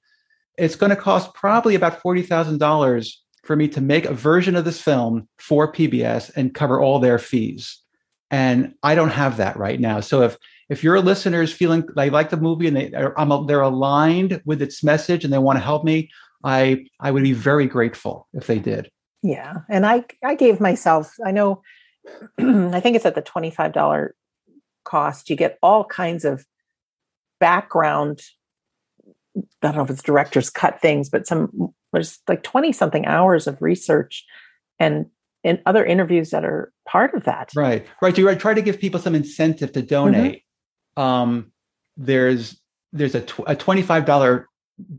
[0.58, 4.82] It's going to cost probably about $40,000 for me to make a version of this
[4.82, 7.78] film for PBS and cover all their fees.
[8.32, 10.02] And I don't have that right now.
[10.02, 10.38] So if
[10.70, 14.62] if your listeners feeling they like the movie and they are, I'm, they're aligned with
[14.62, 16.10] its message and they want to help me,
[16.44, 18.90] I I would be very grateful if they did.
[19.24, 21.62] Yeah, and I I gave myself I know
[22.40, 24.16] I think it's at the twenty five dollar
[24.86, 25.30] cost.
[25.30, 26.46] You get all kinds of
[27.40, 28.22] background.
[29.36, 33.48] I don't know if it's directors cut things, but some there's like twenty something hours
[33.48, 34.24] of research
[34.78, 35.08] and
[35.44, 37.50] and other interviews that are part of that.
[37.56, 38.14] Right, right.
[38.14, 40.34] Do you try to give people some incentive to donate.
[40.34, 40.46] Mm-hmm
[41.00, 41.52] um,
[41.98, 42.60] there's
[42.92, 44.46] there's a, tw- a $25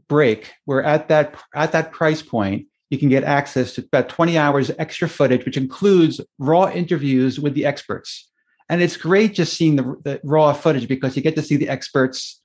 [0.09, 4.37] break where at that at that price point you can get access to about 20
[4.37, 8.29] hours extra footage which includes raw interviews with the experts
[8.69, 11.69] and it's great just seeing the, the raw footage because you get to see the
[11.69, 12.43] experts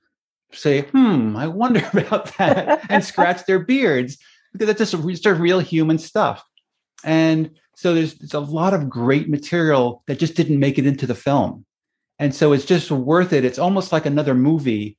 [0.52, 4.16] say hmm i wonder about that and scratch their beards
[4.52, 6.42] because that's just, just real human stuff
[7.04, 11.06] And so there's, there's a lot of great material that just didn't make it into
[11.06, 11.66] the film.
[12.18, 13.44] And so it's just worth it.
[13.44, 14.96] It's almost like another movie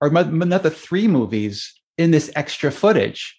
[0.00, 3.38] or another three movies in this extra footage.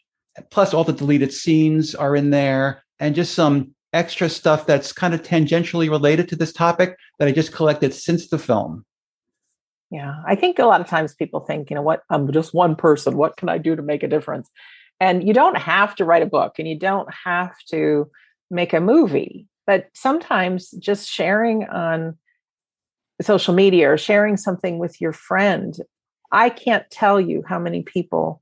[0.49, 5.13] Plus, all the deleted scenes are in there and just some extra stuff that's kind
[5.13, 8.85] of tangentially related to this topic that I just collected since the film.
[9.91, 12.75] Yeah, I think a lot of times people think, you know what, I'm just one
[12.75, 13.15] person.
[13.15, 14.49] What can I do to make a difference?
[14.99, 18.09] And you don't have to write a book and you don't have to
[18.49, 22.17] make a movie, but sometimes just sharing on
[23.21, 25.75] social media or sharing something with your friend,
[26.31, 28.41] I can't tell you how many people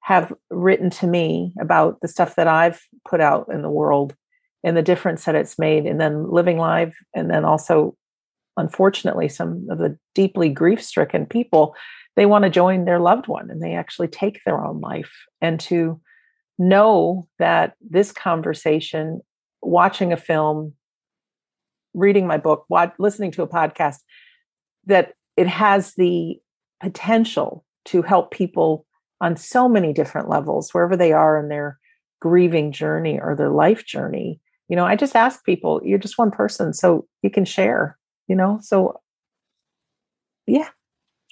[0.00, 4.14] have written to me about the stuff that I've put out in the world
[4.64, 7.96] and the difference that it's made and then living live and then also
[8.56, 11.76] unfortunately some of the deeply grief stricken people
[12.18, 15.24] they want to join their loved one and they actually take their own life.
[15.40, 16.00] And to
[16.58, 19.20] know that this conversation
[19.62, 20.74] watching a film
[21.94, 22.66] reading my book
[22.98, 23.98] listening to a podcast
[24.86, 26.38] that it has the
[26.80, 28.86] potential to help people
[29.20, 31.78] on so many different levels wherever they are in their
[32.20, 34.40] grieving journey or their life journey.
[34.68, 37.98] You know i just ask people you're just one person so you can share
[38.28, 38.58] you know?
[38.62, 39.00] So
[40.46, 40.68] yeah.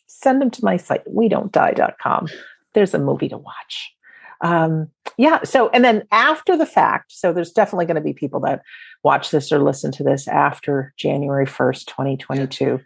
[0.09, 2.29] Send them to my site we don't die.com
[2.75, 3.93] there's a movie to watch.
[4.41, 8.41] Um yeah so and then after the fact so there's definitely going to be people
[8.41, 8.63] that
[9.03, 12.81] watch this or listen to this after january 1st 2022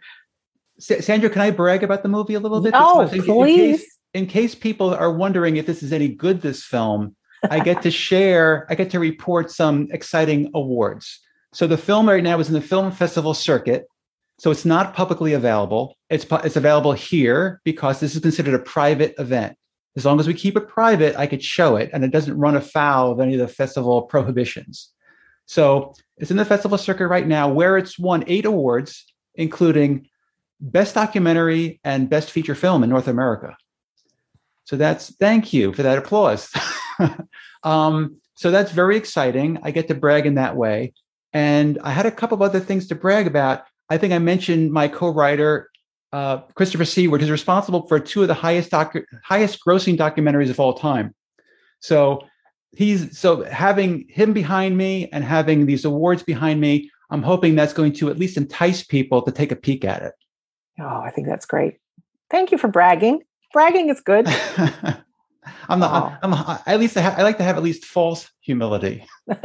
[0.79, 4.25] sandra can i brag about the movie a little bit oh please in case, in
[4.27, 7.15] case people are wondering if this is any good this film
[7.49, 11.19] I get to share, I get to report some exciting awards.
[11.53, 13.87] So the film right now is in the film festival circuit.
[14.39, 15.97] So it's not publicly available.
[16.09, 19.55] It's, it's available here because this is considered a private event.
[19.97, 22.55] As long as we keep it private, I could show it and it doesn't run
[22.55, 24.89] afoul of any of the festival prohibitions.
[25.45, 30.07] So it's in the festival circuit right now where it's won eight awards, including
[30.61, 33.57] Best Documentary and Best Feature Film in North America.
[34.65, 36.49] So that's thank you for that applause.
[37.63, 39.59] um, so that's very exciting.
[39.63, 40.93] I get to brag in that way.
[41.33, 43.63] And I had a couple of other things to brag about.
[43.89, 45.69] I think I mentioned my co-writer,
[46.13, 50.59] uh, Christopher Seward, who's responsible for two of the highest docu- highest grossing documentaries of
[50.59, 51.15] all time.
[51.79, 52.21] So
[52.71, 57.73] he's so having him behind me and having these awards behind me, I'm hoping that's
[57.73, 60.13] going to at least entice people to take a peek at it.
[60.79, 61.77] Oh, I think that's great.
[62.29, 63.21] Thank you for bragging.
[63.53, 64.27] Bragging is good.
[65.69, 66.19] I'm not.
[66.21, 69.05] I'm, I'm, at least I, I, like to have at least false humility.
[69.27, 69.39] well,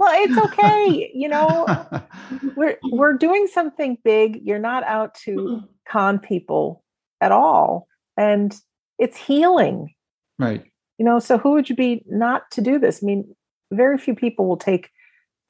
[0.00, 1.10] it's okay.
[1.14, 1.86] You know,
[2.56, 4.40] we're we're doing something big.
[4.42, 6.82] You're not out to con people
[7.20, 8.54] at all, and
[8.98, 9.92] it's healing.
[10.38, 10.64] Right.
[10.98, 13.02] You know, so who would you be not to do this?
[13.02, 13.34] I mean,
[13.70, 14.90] very few people will take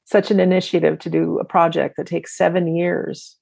[0.05, 3.37] such an initiative to do a project that takes seven years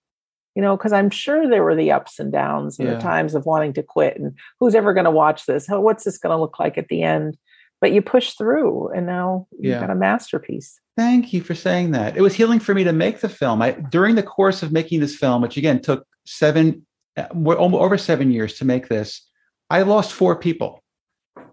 [0.55, 2.95] you know, because I'm sure there were the ups and downs and yeah.
[2.95, 5.67] the times of wanting to quit and who's ever going to watch this?
[5.67, 7.37] How, what's this going to look like at the end?
[7.79, 9.79] But you push through and now you've yeah.
[9.79, 10.79] got a masterpiece.
[10.97, 12.15] Thank you for saying that.
[12.15, 13.61] It was healing for me to make the film.
[13.61, 16.85] I during the course of making this film, which again took seven
[17.17, 19.27] uh, over seven years to make this,
[19.69, 20.83] I lost four people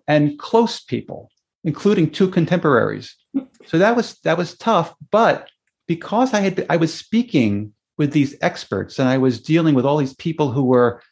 [0.06, 1.30] and close people,
[1.64, 3.14] including two contemporaries.
[3.66, 4.94] So that was that was tough.
[5.10, 5.48] But
[5.86, 9.98] because I had I was speaking with these experts and I was dealing with all
[9.98, 11.02] these people who were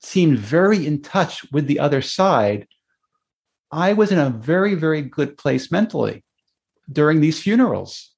[0.00, 2.66] seemed very in touch with the other side,
[3.72, 6.24] I was in a very, very good place mentally
[6.90, 8.12] during these funerals.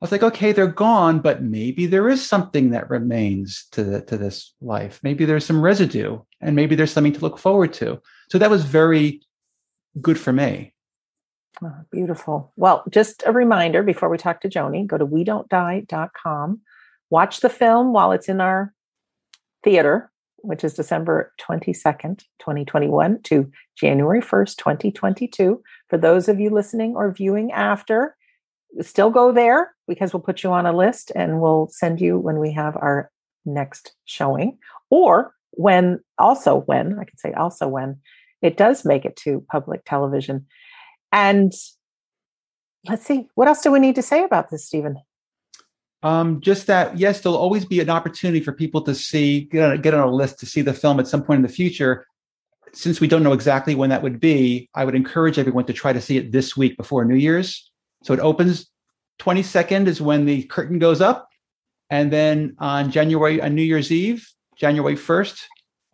[0.00, 4.02] I was like, okay, they're gone, but maybe there is something that remains to the,
[4.02, 5.00] to this life.
[5.02, 8.00] Maybe there's some residue, and maybe there's something to look forward to.
[8.30, 9.20] So that was very
[10.00, 10.74] good for me.
[11.62, 12.52] Oh, beautiful.
[12.56, 16.60] Well, just a reminder before we talk to Joni, go to we don't die.com
[17.10, 18.72] watch the film while it's in our
[19.62, 25.62] theater, which is December 22nd, 2021 to January 1st, 2022.
[25.88, 28.16] For those of you listening or viewing after,
[28.80, 32.38] still go there because we'll put you on a list and we'll send you when
[32.38, 33.10] we have our
[33.44, 34.58] next showing
[34.90, 38.00] or when also when I can say also when
[38.42, 40.46] it does make it to public television.
[41.12, 41.52] And
[42.88, 44.96] let's see, what else do we need to say about this, Stephen?
[46.02, 49.80] Um, just that, yes, there'll always be an opportunity for people to see, get on,
[49.80, 52.06] get on a list to see the film at some point in the future.
[52.72, 55.92] Since we don't know exactly when that would be, I would encourage everyone to try
[55.92, 57.70] to see it this week before New Year's.
[58.02, 58.70] So it opens
[59.20, 61.28] 22nd is when the curtain goes up.
[61.90, 64.26] And then on January, on New Year's Eve,
[64.56, 65.42] January 1st,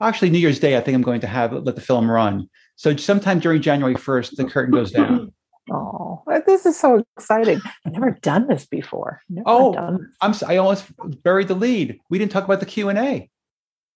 [0.01, 2.49] actually New Year's Day, I think I'm going to have let the film run.
[2.77, 5.33] So sometime during January 1st, the curtain goes down.
[5.71, 7.61] Oh, uh, this is so exciting.
[7.85, 9.21] I've never done this before.
[9.29, 10.87] Never oh, I'm I almost
[11.23, 11.99] buried the lead.
[12.09, 13.29] We didn't talk about the Q&A.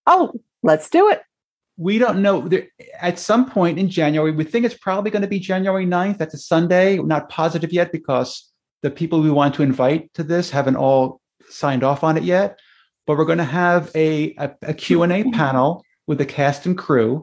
[0.06, 1.22] Oh, let's do it.
[1.76, 2.46] We don't know.
[2.46, 2.66] There,
[3.00, 6.18] at some point in January, we think it's probably going to be January 9th.
[6.18, 6.98] That's a Sunday.
[6.98, 8.50] We're not positive yet because
[8.82, 12.58] the people we want to invite to this haven't all signed off on it yet.
[13.06, 17.22] But we're going to have a, a, a Q&A panel with the cast and crew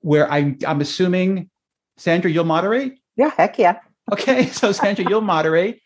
[0.00, 1.48] where I, I'm assuming,
[1.96, 2.98] Sandra, you'll moderate?
[3.16, 3.78] Yeah, heck yeah.
[4.12, 5.80] Okay, so Sandra, you'll moderate,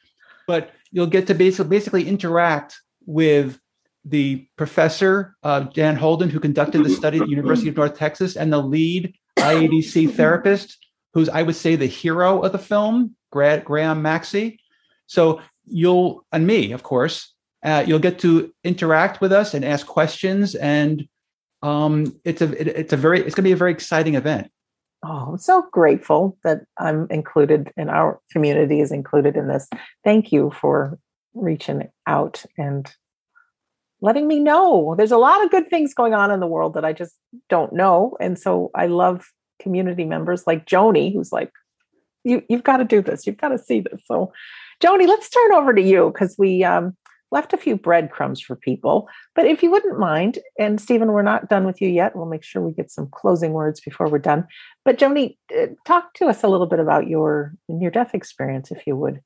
[0.46, 2.76] but you'll get to basically basically interact
[3.06, 3.58] with
[4.04, 8.36] the professor uh, Jan Holden, who conducted the study at the University of North Texas,
[8.36, 10.78] and the lead IADC therapist,
[11.14, 14.60] who's I would say the hero of the film, Graham Maxey.
[15.06, 19.86] So you'll and me, of course, uh, you'll get to interact with us and ask
[19.86, 21.06] questions, and
[21.62, 24.50] um, it's a it, it's a very it's going to be a very exciting event.
[25.04, 29.68] Oh, I'm so grateful that I'm included and our community is included in this.
[30.04, 30.98] Thank you for
[31.34, 32.92] reaching out and
[34.00, 34.94] letting me know.
[34.96, 37.14] There's a lot of good things going on in the world that I just
[37.48, 38.16] don't know.
[38.20, 39.26] And so I love
[39.60, 41.52] community members like Joni, who's like,
[42.24, 43.26] you, you've got to do this.
[43.26, 44.00] You've got to see this.
[44.06, 44.32] So,
[44.82, 46.96] Joni, let's turn over to you because we um,
[47.30, 49.08] left a few breadcrumbs for people.
[49.34, 52.16] But if you wouldn't mind, and Stephen, we're not done with you yet.
[52.16, 54.46] We'll make sure we get some closing words before we're done.
[54.84, 58.86] But Joni, uh, talk to us a little bit about your near death experience, if
[58.86, 59.20] you would.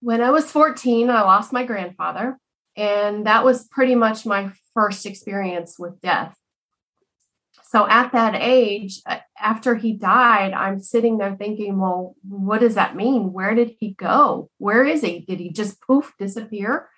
[0.00, 2.38] When I was 14, I lost my grandfather,
[2.76, 6.36] and that was pretty much my first experience with death.
[7.72, 12.74] So at that age, uh, after he died, I'm sitting there thinking, well, what does
[12.74, 13.32] that mean?
[13.32, 14.50] Where did he go?
[14.58, 15.20] Where is he?
[15.20, 16.90] Did he just poof disappear?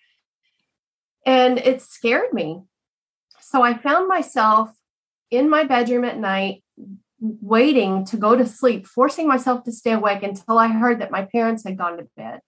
[1.25, 2.65] And it scared me.
[3.41, 4.71] So I found myself
[5.31, 6.65] in my bedroom at night,
[7.21, 11.23] waiting to go to sleep, forcing myself to stay awake until I heard that my
[11.27, 12.41] parents had gone to bed.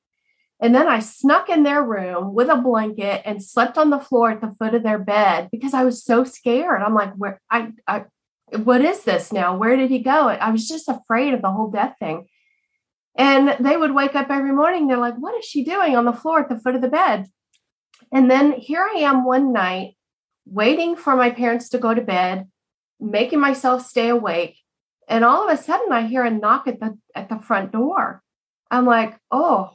[0.61, 4.33] And then I snuck in their room with a blanket and slept on the floor
[4.33, 6.83] at the foot of their bed because I was so scared.
[6.83, 8.07] I'm like, where I, I
[8.53, 9.57] what is this now?
[9.57, 10.29] Where did he go?
[10.29, 12.27] I was just afraid of the whole death thing.
[13.17, 14.87] And they would wake up every morning.
[14.87, 17.27] They're like, what is she doing on the floor at the foot of the bed?
[18.13, 19.97] And then here I am one night
[20.45, 22.47] waiting for my parents to go to bed,
[23.01, 24.59] making myself stay awake.
[25.09, 28.23] And all of a sudden I hear a knock at the at the front door.
[28.71, 29.71] I'm like, oh,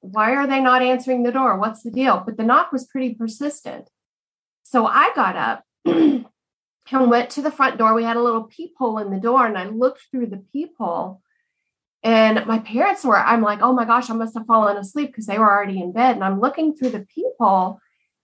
[0.00, 1.58] why are they not answering the door?
[1.58, 2.22] What's the deal?
[2.24, 3.88] But the knock was pretty persistent.
[4.62, 5.64] So I got up
[6.92, 7.94] and went to the front door.
[7.94, 11.22] We had a little peephole in the door, and I looked through the peephole.
[12.02, 15.26] And my parents were, I'm like, oh my gosh, I must have fallen asleep because
[15.26, 16.14] they were already in bed.
[16.16, 17.78] And I'm looking through the peephole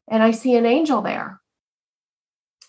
[0.09, 1.41] and I see an angel there.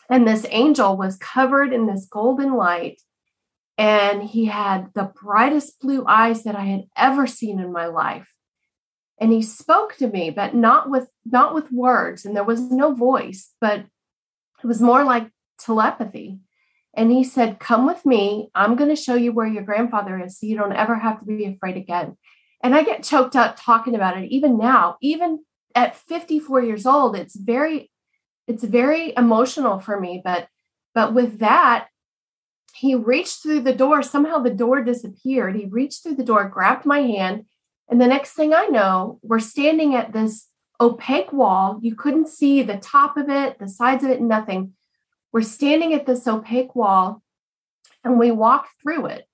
[0.10, 3.02] And this angel was covered in this golden light.
[3.78, 8.28] And he had the brightest blue eyes that I had ever seen in my life.
[9.20, 12.94] And he spoke to me, but not with not with words, and there was no
[12.94, 16.40] voice, but it was more like telepathy.
[16.94, 18.50] And he said, Come with me.
[18.56, 21.26] I'm going to show you where your grandfather is so you don't ever have to
[21.26, 22.18] be afraid again.
[22.64, 25.44] And I get choked up talking about it even now, even
[25.76, 27.16] at 54 years old.
[27.16, 27.92] It's very,
[28.48, 30.22] it's very emotional for me.
[30.24, 30.48] But
[30.98, 31.90] but with that,
[32.74, 34.02] he reached through the door.
[34.02, 35.56] Somehow the door disappeared.
[35.56, 37.46] He reached through the door, grabbed my hand.
[37.88, 40.48] And the next thing I know, we're standing at this
[40.82, 41.80] opaque wall.
[41.84, 44.74] You couldn't see the top of it, the sides of it, nothing.
[45.32, 47.22] We're standing at this opaque wall
[48.04, 49.26] and we walk through it.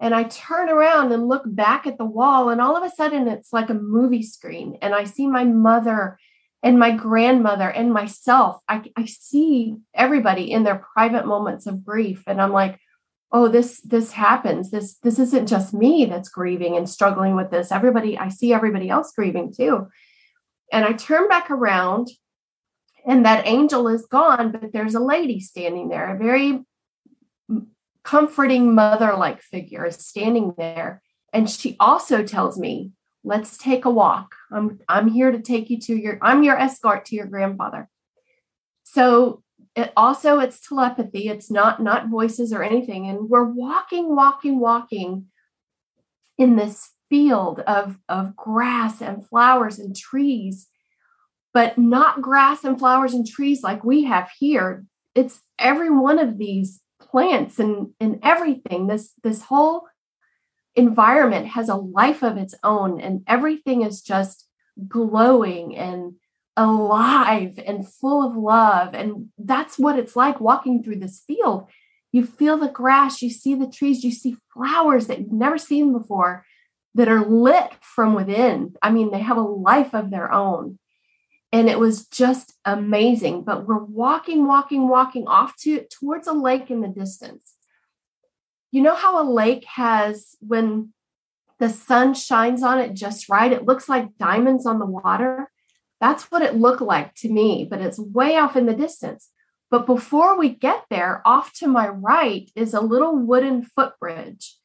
[0.00, 3.28] And I turn around and look back at the wall, and all of a sudden
[3.28, 4.76] it's like a movie screen.
[4.82, 6.18] And I see my mother
[6.62, 8.60] and my grandmother and myself.
[8.68, 12.22] I, I see everybody in their private moments of grief.
[12.26, 12.78] And I'm like,
[13.32, 17.72] oh this this happens this this isn't just me that's grieving and struggling with this
[17.72, 19.86] everybody i see everybody else grieving too
[20.72, 22.08] and i turn back around
[23.06, 26.64] and that angel is gone, but there's a lady standing there, a very
[28.02, 31.02] comforting mother like figure is standing there.
[31.32, 32.92] And she also tells me,
[33.22, 34.34] let's take a walk.
[34.52, 37.88] I'm, I'm here to take you to your, I'm your escort to your grandfather.
[38.84, 39.42] So
[39.76, 41.28] it also it's telepathy.
[41.28, 43.08] It's not, not voices or anything.
[43.08, 45.26] And we're walking, walking, walking
[46.38, 50.68] in this field of, of grass and flowers and trees
[51.56, 54.84] but not grass and flowers and trees like we have here.
[55.14, 58.88] It's every one of these plants and, and everything.
[58.88, 59.86] This this whole
[60.74, 64.46] environment has a life of its own, and everything is just
[64.86, 66.16] glowing and
[66.58, 68.92] alive and full of love.
[68.92, 71.68] And that's what it's like walking through this field.
[72.12, 75.90] you feel the grass, you see the trees, you see flowers that you've never seen
[75.90, 76.44] before
[76.94, 78.74] that are lit from within.
[78.82, 80.78] I mean, they have a life of their own.
[81.52, 83.44] And it was just amazing.
[83.44, 87.54] But we're walking, walking, walking off to towards a lake in the distance.
[88.72, 90.92] You know how a lake has when
[91.58, 95.50] the sun shines on it just right, it looks like diamonds on the water.
[96.00, 99.30] That's what it looked like to me, but it's way off in the distance.
[99.70, 104.56] But before we get there, off to my right is a little wooden footbridge.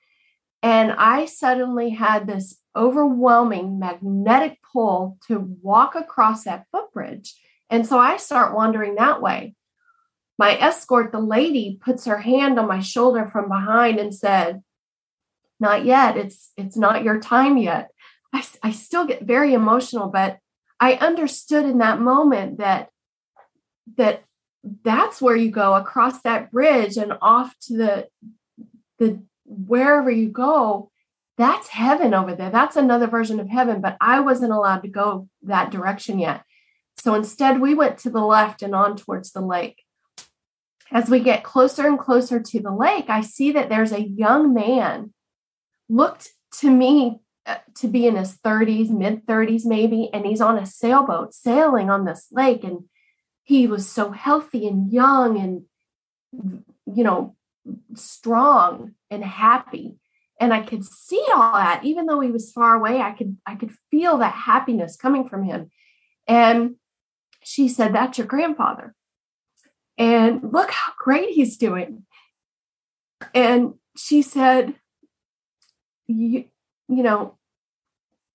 [0.62, 7.36] And I suddenly had this overwhelming magnetic pull to walk across that footbridge.
[7.70, 9.56] And so I start wandering that way.
[10.38, 14.64] My escort, the lady, puts her hand on my shoulder from behind and said,
[15.60, 16.18] Not yet.
[16.18, 17.92] It's it's not your time yet.
[18.34, 20.40] I, I still get very emotional, but
[20.80, 22.90] I understood in that moment that
[23.98, 24.24] that
[24.84, 28.08] that's where you go across that bridge and off to the
[29.00, 30.92] the wherever you go
[31.38, 32.50] that's heaven over there.
[32.50, 36.44] That's another version of heaven but i wasn't allowed to go that direction yet.
[36.98, 39.84] So instead we went to the left and on towards the lake.
[40.92, 44.54] As we get closer and closer to the lake i see that there's a young
[44.54, 45.14] man
[45.90, 46.30] looked
[46.60, 50.66] to me uh, to be in his 30s mid 30s maybe and he's on a
[50.66, 52.84] sailboat sailing on this lake and
[53.44, 55.64] he was so healthy and young and
[56.96, 57.36] you know
[57.96, 59.98] strong and happy
[60.42, 63.56] and i could see all that even though he was far away i could i
[63.56, 65.70] could feel that happiness coming from him.
[66.28, 66.76] And
[67.44, 68.96] she said that's your grandfather.
[69.98, 72.06] And look how great he's doing.
[73.36, 74.76] And she said
[76.08, 76.46] you,
[76.90, 77.38] you know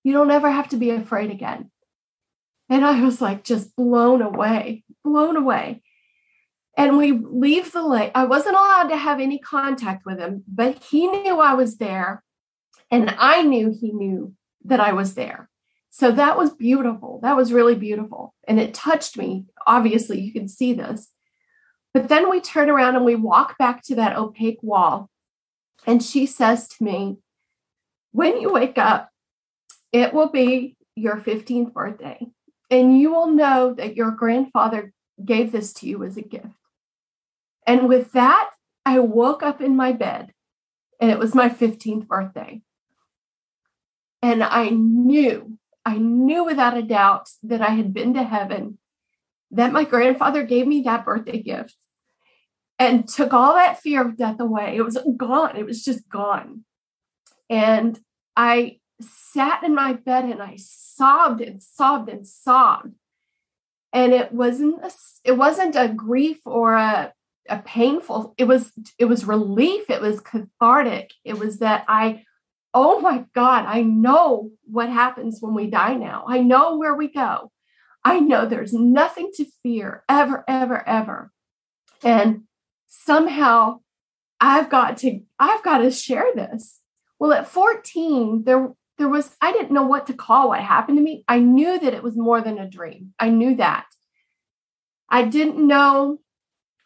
[0.03, 1.69] you don't ever have to be afraid again.
[2.69, 5.81] And i was like just blown away blown away
[6.77, 8.11] and we leave the lake.
[8.13, 12.23] I wasn't allowed to have any contact with him, but he knew I was there.
[12.91, 15.49] And I knew he knew that I was there.
[15.89, 17.19] So that was beautiful.
[17.23, 18.35] That was really beautiful.
[18.47, 19.45] And it touched me.
[19.65, 21.09] Obviously, you can see this.
[21.93, 25.09] But then we turn around and we walk back to that opaque wall.
[25.87, 27.17] And she says to me,
[28.11, 29.09] When you wake up,
[29.91, 32.27] it will be your 15th birthday.
[32.69, 36.47] And you will know that your grandfather gave this to you as a gift.
[37.67, 38.51] And with that,
[38.85, 40.31] I woke up in my bed
[41.01, 42.61] and it was my 15th birthday.
[44.21, 48.77] And I knew, I knew without a doubt that I had been to heaven,
[49.51, 51.75] that my grandfather gave me that birthday gift
[52.79, 54.75] and took all that fear of death away.
[54.77, 56.63] It was gone, it was just gone.
[57.49, 57.99] And
[58.35, 62.95] I sat in my bed and I sobbed and sobbed and sobbed.
[63.93, 64.91] And it wasn't a,
[65.23, 67.13] it wasn't a grief or a
[67.49, 71.11] a painful it was it was relief it was cathartic.
[71.23, 72.23] It was that i
[72.73, 76.25] oh my god i know what happens when we die now.
[76.27, 77.51] I know where we go.
[78.03, 81.31] I know there's nothing to fear ever ever ever.
[82.03, 82.43] And
[82.87, 83.79] somehow
[84.39, 86.81] i've got to i've got to share this.
[87.19, 91.03] Well at 14 there there was i didn't know what to call what happened to
[91.03, 91.23] me.
[91.27, 93.13] I knew that it was more than a dream.
[93.19, 93.85] I knew that.
[95.09, 96.19] I didn't know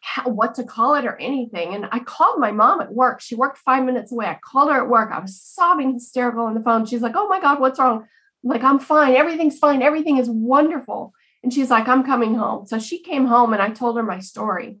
[0.02, 1.74] how, what to call it or anything.
[1.74, 3.20] And I called my mom at work.
[3.20, 4.26] She worked five minutes away.
[4.26, 5.10] I called her at work.
[5.12, 6.84] I was sobbing hysterical on the phone.
[6.84, 8.06] She's like, Oh my God, what's wrong?
[8.44, 9.14] I'm like, I'm fine.
[9.14, 9.80] Everything's fine.
[9.80, 11.14] Everything is wonderful.
[11.44, 12.66] And she's like, I'm coming home.
[12.66, 14.78] So she came home and I told her my story.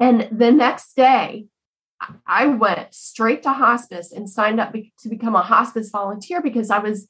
[0.00, 1.46] And the next day,
[2.26, 6.78] I went straight to hospice and signed up to become a hospice volunteer because I
[6.78, 7.06] was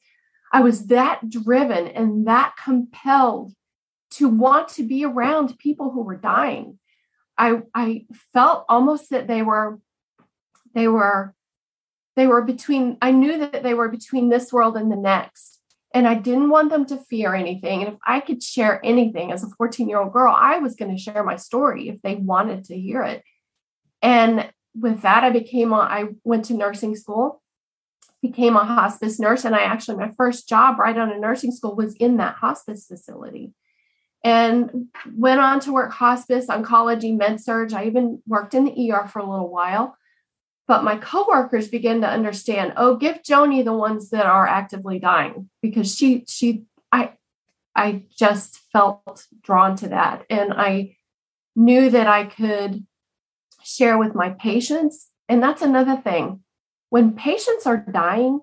[0.51, 3.53] I was that driven and that compelled
[4.17, 6.79] to want to be around people who were dying.
[7.37, 9.79] I I felt almost that they were
[10.73, 11.33] they were
[12.15, 15.59] they were between I knew that they were between this world and the next.
[15.95, 17.83] And I didn't want them to fear anything.
[17.83, 20.89] And if I could share anything as a 14 year old girl, I was going
[20.89, 23.23] to share my story if they wanted to hear it.
[24.01, 27.43] And with that, I became, a, I went to nursing school,
[28.23, 29.45] became a hospice nurse.
[29.45, 32.87] And I actually, my first job right out of nursing school was in that hospice
[32.87, 33.53] facility
[34.23, 37.73] and went on to work hospice, oncology, med surg.
[37.73, 39.97] I even worked in the ER for a little while.
[40.65, 45.49] But my coworkers began to understand, oh, give Joni the ones that are actively dying
[45.61, 47.13] because she she I
[47.75, 50.25] I just felt drawn to that.
[50.29, 50.95] And I
[51.55, 52.85] knew that I could
[53.63, 55.09] share with my patients.
[55.27, 56.43] And that's another thing.
[56.89, 58.41] When patients are dying,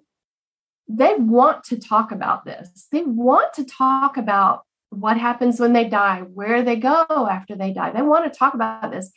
[0.88, 2.86] they want to talk about this.
[2.90, 7.72] They want to talk about what happens when they die, where they go after they
[7.72, 7.90] die.
[7.92, 9.10] They want to talk about this.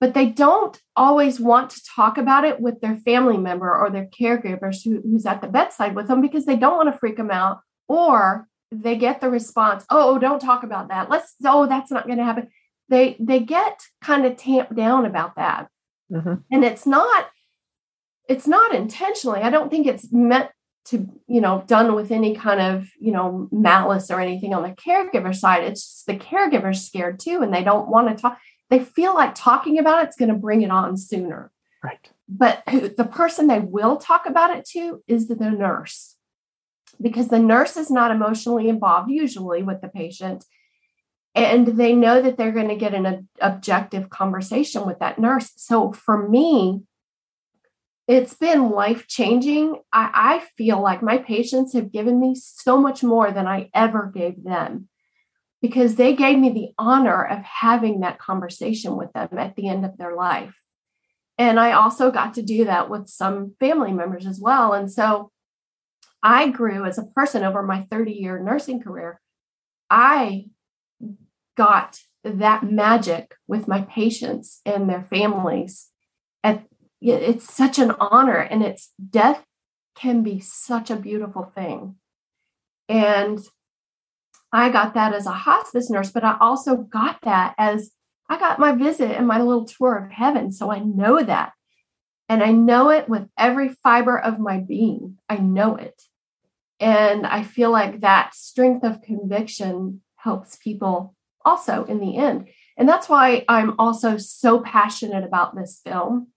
[0.00, 4.06] but they don't always want to talk about it with their family member or their
[4.06, 7.30] caregivers who, who's at the bedside with them because they don't want to freak them
[7.30, 12.06] out or they get the response oh don't talk about that let's oh that's not
[12.06, 12.48] going to happen
[12.88, 15.68] they they get kind of tamped down about that
[16.12, 16.34] mm-hmm.
[16.50, 17.28] and it's not
[18.28, 20.50] it's not intentionally i don't think it's meant
[20.88, 24.70] to you know done with any kind of you know malice or anything on the
[24.70, 28.38] caregiver side it's just the caregiver's scared too and they don't want to talk
[28.70, 31.50] they feel like talking about it's going to bring it on sooner.
[31.82, 32.10] Right.
[32.28, 36.16] But who, the person they will talk about it to is the, the nurse.
[37.00, 40.44] Because the nurse is not emotionally involved usually with the patient
[41.34, 45.52] and they know that they're going to get an objective conversation with that nurse.
[45.56, 46.82] So for me
[48.08, 53.04] it's been life changing I, I feel like my patients have given me so much
[53.04, 54.88] more than i ever gave them
[55.62, 59.84] because they gave me the honor of having that conversation with them at the end
[59.84, 60.56] of their life
[61.36, 65.30] and i also got to do that with some family members as well and so
[66.22, 69.20] I grew as a person over my 30 year nursing career.
[69.90, 70.46] I
[71.56, 75.88] got that magic with my patients and their families.
[76.42, 76.64] And
[77.00, 79.44] it's such an honor, and it's death
[79.94, 81.96] can be such a beautiful thing.
[82.88, 83.38] And
[84.52, 87.90] I got that as a hospice nurse, but I also got that as
[88.28, 90.52] I got my visit and my little tour of heaven.
[90.52, 91.52] So I know that.
[92.28, 95.18] And I know it with every fiber of my being.
[95.28, 96.02] I know it.
[96.78, 102.48] And I feel like that strength of conviction helps people also in the end.
[102.76, 106.28] And that's why I'm also so passionate about this film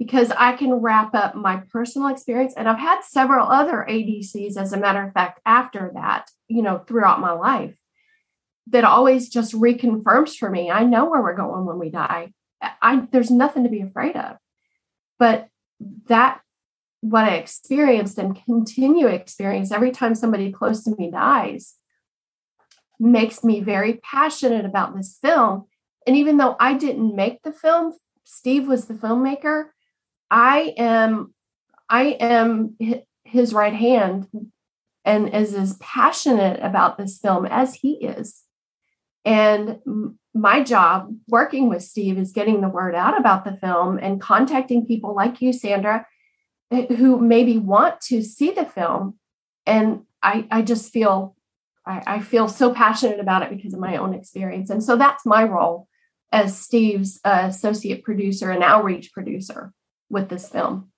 [0.00, 2.54] because I can wrap up my personal experience.
[2.56, 6.78] And I've had several other ADCs, as a matter of fact, after that, you know,
[6.78, 7.76] throughout my life
[8.68, 12.32] that always just reconfirms for me I know where we're going when we die.
[12.62, 14.38] I, there's nothing to be afraid of.
[15.18, 15.48] But
[16.06, 16.40] that
[17.02, 21.74] what I experienced and continue to experience every time somebody close to me dies
[22.98, 25.66] makes me very passionate about this film.
[26.06, 27.92] And even though I didn't make the film,
[28.24, 29.66] Steve was the filmmaker.
[30.30, 31.34] I am
[31.88, 32.76] I am
[33.24, 34.28] his right hand
[35.04, 38.42] and is as passionate about this film as he is.
[39.24, 39.78] And
[40.34, 44.86] my job working with Steve is getting the word out about the film and contacting
[44.86, 46.06] people like you, Sandra,
[46.70, 49.18] who maybe want to see the film.
[49.66, 51.34] And i i just feel
[51.86, 54.68] I, I, feel so passionate about it because of my own experience.
[54.68, 55.88] And so that's my role
[56.30, 59.72] as steve's uh, associate producer and outreach producer
[60.10, 60.90] with this film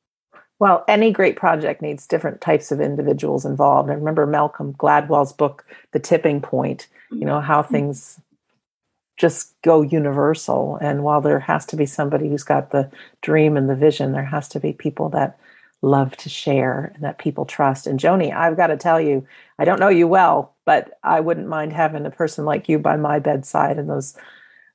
[0.58, 5.64] well any great project needs different types of individuals involved i remember malcolm gladwell's book
[5.92, 7.74] the tipping point you know how mm-hmm.
[7.74, 8.20] things
[9.18, 12.90] just go universal and while there has to be somebody who's got the
[13.20, 15.38] dream and the vision there has to be people that
[15.82, 17.86] love to share and that people trust.
[17.86, 19.26] And Joni, I've got to tell you,
[19.58, 22.96] I don't know you well, but I wouldn't mind having a person like you by
[22.96, 24.16] my bedside in those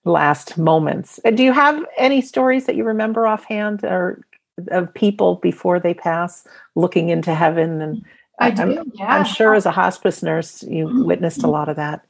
[0.04, 1.20] last moments.
[1.20, 4.22] And do you have any stories that you remember offhand or
[4.70, 6.45] of people before they pass
[6.76, 8.05] looking into heaven and
[8.39, 9.08] I do, I'm, yeah.
[9.08, 11.05] I'm sure as a hospice nurse you mm-hmm.
[11.05, 12.05] witnessed a lot of that.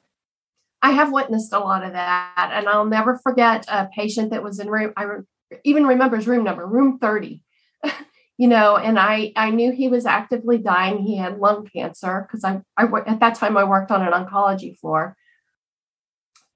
[0.82, 4.60] I have witnessed a lot of that and I'll never forget a patient that was
[4.60, 5.24] in room I re-
[5.64, 7.44] even remember his room number, room 30.
[8.38, 12.44] you know and i i knew he was actively dying he had lung cancer because
[12.44, 15.16] I, I at that time i worked on an oncology floor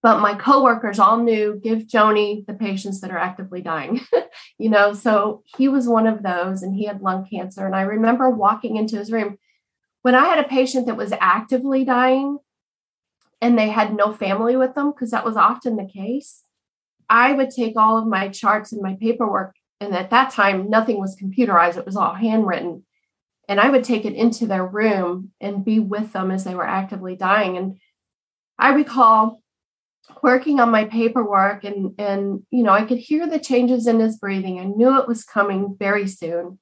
[0.04, 4.02] but my coworkers all knew give joni the patients that are actively dying.
[4.58, 7.66] You know so he was one of those and he had lung cancer.
[7.66, 9.38] And i remember walking into his room
[10.04, 12.38] when i had a patient that was actively dying
[13.42, 16.44] and they had no family with them because that was often the case
[17.10, 21.00] i would take all of my charts and my paperwork and at that time nothing
[21.00, 22.84] was computerized it was all handwritten.
[23.50, 26.68] And i would take it into their room and be with them as they were
[26.68, 27.58] actively dying.
[27.58, 27.80] And
[28.58, 29.41] i recall
[30.22, 34.18] working on my paperwork and and you know i could hear the changes in his
[34.18, 34.60] breathing.
[34.60, 36.60] I knew it was coming very soon.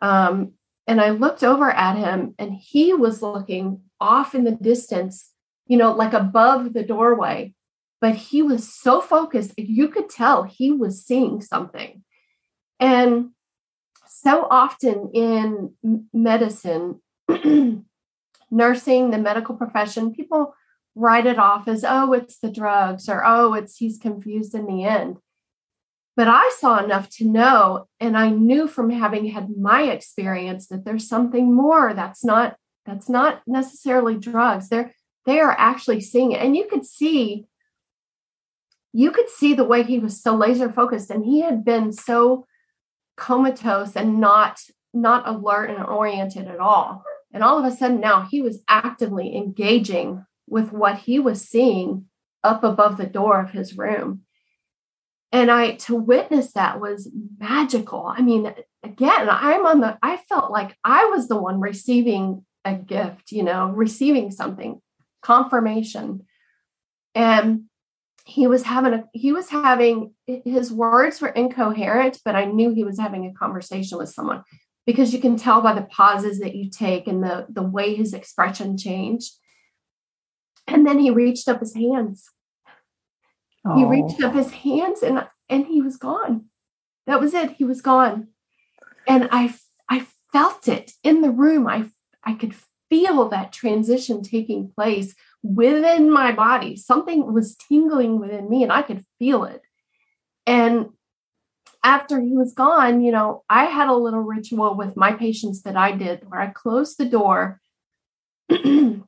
[0.00, 0.52] Um,
[0.86, 5.32] and i looked over at him and he was looking off in the distance
[5.66, 7.54] you know like above the doorway.
[8.00, 12.04] But he was so focused you could tell he was seeing something.
[12.78, 13.30] And
[14.06, 15.74] so often in
[16.12, 17.00] medicine,
[18.50, 20.54] nursing, the medical profession, people
[20.98, 24.84] write it off as, oh, it's the drugs or oh, it's he's confused in the
[24.84, 25.18] end.
[26.16, 30.84] But I saw enough to know, and I knew from having had my experience that
[30.84, 34.68] there's something more that's not that's not necessarily drugs.
[34.68, 34.92] They're
[35.26, 36.40] they are actually seeing it.
[36.40, 37.46] And you could see
[38.92, 42.46] you could see the way he was so laser focused and he had been so
[43.16, 44.60] comatose and not
[44.94, 49.36] not alert and oriented at all and all of a sudden now he was actively
[49.36, 52.06] engaging with what he was seeing
[52.44, 54.22] up above the door of his room.
[55.30, 58.06] And i to witness that was magical.
[58.06, 62.74] I mean again i'm on the i felt like i was the one receiving a
[62.74, 64.80] gift you know receiving something
[65.22, 66.26] confirmation.
[67.14, 67.64] And
[68.24, 72.84] he was having a he was having his words were incoherent but i knew he
[72.84, 74.42] was having a conversation with someone.
[74.86, 78.14] Because you can tell by the pauses that you take and the the way his
[78.14, 79.34] expression changed
[80.68, 82.30] and then he reached up his hands
[83.66, 83.76] oh.
[83.76, 86.44] he reached up his hands and and he was gone
[87.06, 88.28] that was it he was gone
[89.06, 89.52] and i
[89.88, 91.84] i felt it in the room i
[92.24, 92.54] i could
[92.88, 96.76] feel that transition taking place within my body.
[96.76, 99.62] Something was tingling within me and I could feel it.
[100.46, 100.90] And
[101.84, 105.76] after he was gone, you know, I had a little ritual with my patients that
[105.76, 107.60] I did where I closed the door
[108.48, 109.04] and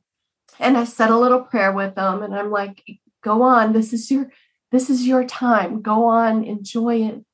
[0.59, 2.83] I said a little prayer with them and I'm like,
[3.23, 4.31] go on, this is your
[4.71, 5.81] this is your time.
[5.81, 7.25] Go on, enjoy it.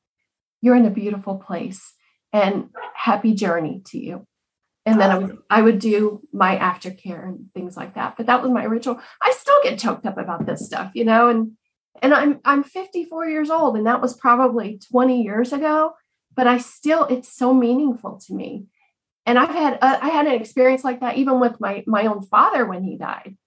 [0.61, 1.93] You're in a beautiful place
[2.33, 4.27] and happy journey to you
[4.87, 8.15] and then I would I would do my aftercare and things like that.
[8.15, 9.01] But that was my ritual.
[9.21, 11.51] I still get choked up about this stuff, you know, and
[12.01, 15.93] and I'm I'm 54 years old, and that was probably 20 years ago.
[16.33, 18.67] But I still, it's so meaningful to me.
[19.27, 22.23] And I've had uh, I had an experience like that even with my my own
[22.23, 23.37] father when he died.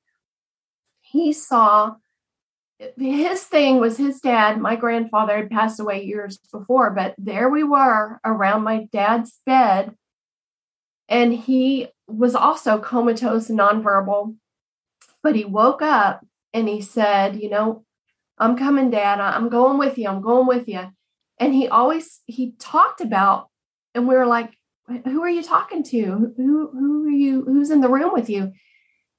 [1.01, 1.97] He saw
[2.97, 4.61] his thing was his dad.
[4.61, 9.97] My grandfather had passed away years before, but there we were around my dad's bed
[11.11, 14.37] and he was also comatose nonverbal.
[15.22, 16.24] But he woke up
[16.55, 17.85] and he said, You know,
[18.39, 19.20] I'm coming, Dad.
[19.20, 20.09] I'm going with you.
[20.09, 20.93] I'm going with you.
[21.39, 23.49] And he always he talked about,
[23.95, 24.55] and we were like,
[25.05, 26.32] Who are you talking to?
[26.36, 27.45] Who who are you?
[27.45, 28.53] Who's in the room with you?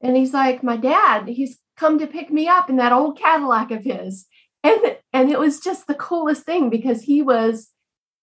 [0.01, 1.27] And he's like, My dad.
[1.27, 4.25] He's come to pick me up in that old Cadillac of his.
[4.63, 7.69] And and it was just the coolest thing because he was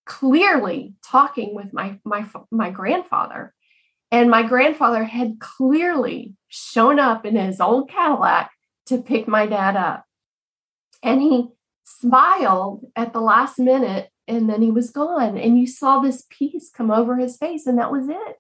[0.07, 3.55] clearly talking with my my my grandfather
[4.11, 8.51] and my grandfather had clearly shown up in his old Cadillac
[8.87, 10.05] to pick my dad up.
[11.03, 11.49] And he
[11.85, 15.37] smiled at the last minute and then he was gone.
[15.39, 18.37] And you saw this peace come over his face, and that was it.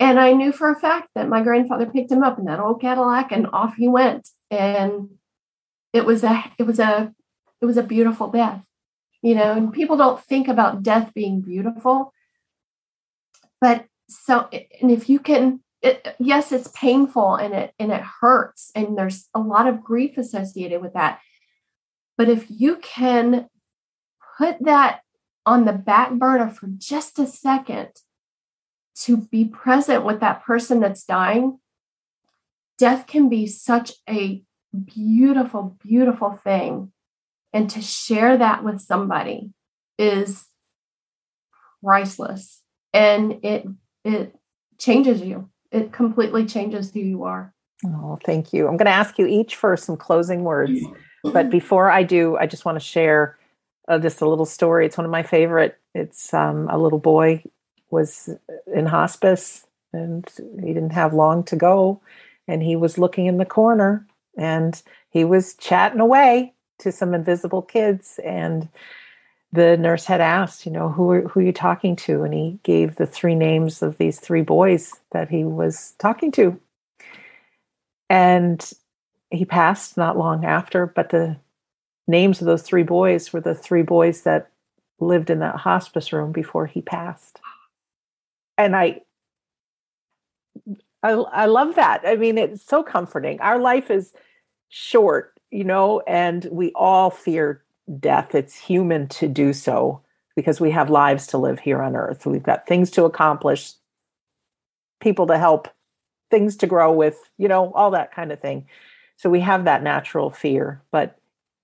[0.00, 2.80] And I knew for a fact that my grandfather picked him up in that old
[2.80, 4.28] Cadillac and off he went.
[4.50, 5.10] And
[5.92, 7.12] it was a it was a
[7.60, 8.64] it was a beautiful death.
[9.22, 12.12] You know, and people don't think about death being beautiful.
[13.60, 14.48] But so
[14.80, 19.28] and if you can it, yes it's painful and it and it hurts and there's
[19.34, 21.20] a lot of grief associated with that
[22.16, 23.48] but if you can
[24.38, 25.00] put that
[25.44, 27.88] on the back burner for just a second
[28.94, 31.58] to be present with that person that's dying
[32.78, 34.42] death can be such a
[34.84, 36.92] beautiful beautiful thing
[37.52, 39.50] and to share that with somebody
[39.98, 40.46] is
[41.82, 42.62] priceless
[42.92, 43.66] and it
[44.04, 44.34] it
[44.78, 45.50] changes you.
[45.70, 47.52] It completely changes who you are.
[47.84, 48.66] Oh, thank you.
[48.66, 50.80] I'm going to ask you each for some closing words.
[51.22, 53.36] But before I do, I just want to share
[53.88, 54.86] uh, just a little story.
[54.86, 55.78] It's one of my favorite.
[55.94, 57.42] It's um, a little boy
[57.90, 58.28] was
[58.72, 60.28] in hospice and
[60.60, 62.00] he didn't have long to go.
[62.46, 64.80] And he was looking in the corner and
[65.10, 68.20] he was chatting away to some invisible kids.
[68.24, 68.68] And
[69.52, 72.22] the nurse had asked, you know, who are, who are you talking to?
[72.22, 76.60] And he gave the three names of these three boys that he was talking to.
[78.10, 78.70] And
[79.30, 81.36] he passed not long after, but the
[82.08, 84.50] names of those three boys were the three boys that
[84.98, 87.40] lived in that hospice room before he passed.
[88.56, 89.02] And I
[91.02, 92.02] I, I love that.
[92.04, 93.40] I mean, it's so comforting.
[93.40, 94.12] Our life is
[94.68, 97.62] short, you know, and we all fear
[98.00, 98.34] death.
[98.34, 100.02] It's human to do so
[100.34, 102.26] because we have lives to live here on earth.
[102.26, 103.72] We've got things to accomplish,
[105.00, 105.68] people to help,
[106.30, 108.66] things to grow with, you know, all that kind of thing.
[109.16, 110.82] So we have that natural fear.
[110.90, 111.18] But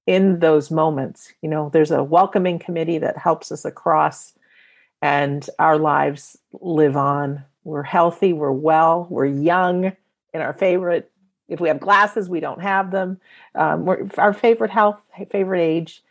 [0.06, 4.34] in those moments, you know, there's a welcoming committee that helps us across,
[5.00, 7.44] and our lives live on.
[7.64, 9.92] We're healthy, we're well, we're young
[10.32, 11.10] in our favorite.
[11.48, 13.20] If we have glasses, we don't have them.
[13.54, 15.00] Um, we're our favorite health,
[15.30, 16.02] favorite age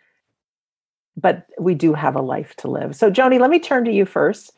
[1.15, 2.95] but we do have a life to live.
[2.95, 4.57] So, Joni, let me turn to you first,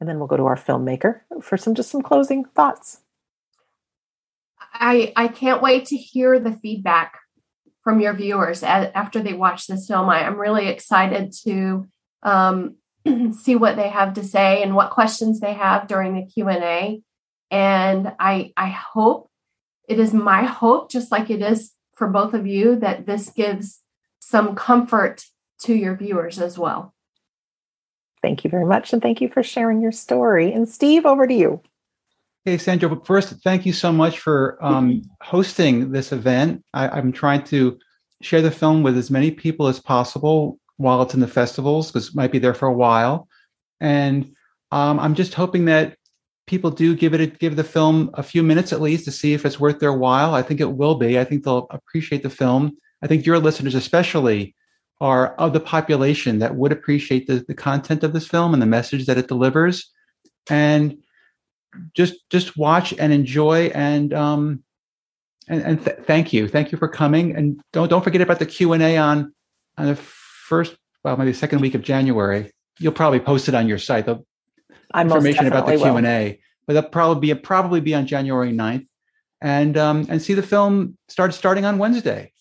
[0.00, 3.00] and then we'll go to our filmmaker for some just some closing thoughts.
[4.72, 7.20] I I can't wait to hear the feedback
[7.86, 10.10] from your viewers after they watch this film.
[10.10, 11.86] I, am really excited to
[12.24, 12.74] um,
[13.32, 17.00] see what they have to say and what questions they have during the Q&A.
[17.52, 19.30] And I, I hope,
[19.88, 23.82] it is my hope, just like it is for both of you, that this gives
[24.18, 25.24] some comfort
[25.60, 26.92] to your viewers as well.
[28.20, 28.92] Thank you very much.
[28.92, 30.52] And thank you for sharing your story.
[30.52, 31.62] And Steve, over to you.
[32.46, 36.64] Hey, Sandra, but first, thank you so much for um, hosting this event.
[36.72, 37.76] I, am trying to
[38.22, 42.10] share the film with as many people as possible while it's in the festivals, because
[42.10, 43.26] it might be there for a while.
[43.80, 44.32] And
[44.70, 45.96] um, I'm just hoping that
[46.46, 49.34] people do give it a, give the film a few minutes at least to see
[49.34, 50.32] if it's worth their while.
[50.32, 51.18] I think it will be.
[51.18, 52.76] I think they'll appreciate the film.
[53.02, 54.54] I think your listeners, especially,
[55.00, 58.66] are of the population that would appreciate the, the content of this film and the
[58.66, 59.90] message that it delivers.
[60.48, 60.98] And
[61.94, 64.62] just just watch and enjoy and um
[65.48, 66.48] and, and th- thank you.
[66.48, 67.36] Thank you for coming.
[67.36, 69.32] And don't don't forget about the q&a on
[69.78, 72.50] on the first well maybe the second week of january.
[72.78, 74.22] You'll probably post it on your site the
[74.94, 78.86] information about the q&a but that'll probably be probably be on january 9th
[79.40, 82.32] and um and see the film start starting on wednesday.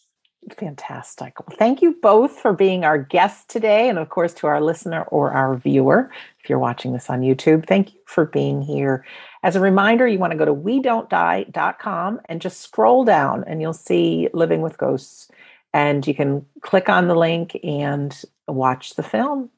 [0.58, 1.40] Fantastic.
[1.40, 3.90] Well, thank you both for being our guests today.
[3.90, 6.12] And of course, to our listener or our viewer,
[6.46, 9.04] if you're watching this on YouTube, thank you for being here.
[9.41, 13.43] As a reminder, you want to go to we don't die.com and just scroll down
[13.48, 15.28] and you'll see Living with Ghosts.
[15.74, 18.16] And you can click on the link and
[18.48, 19.50] watch the film.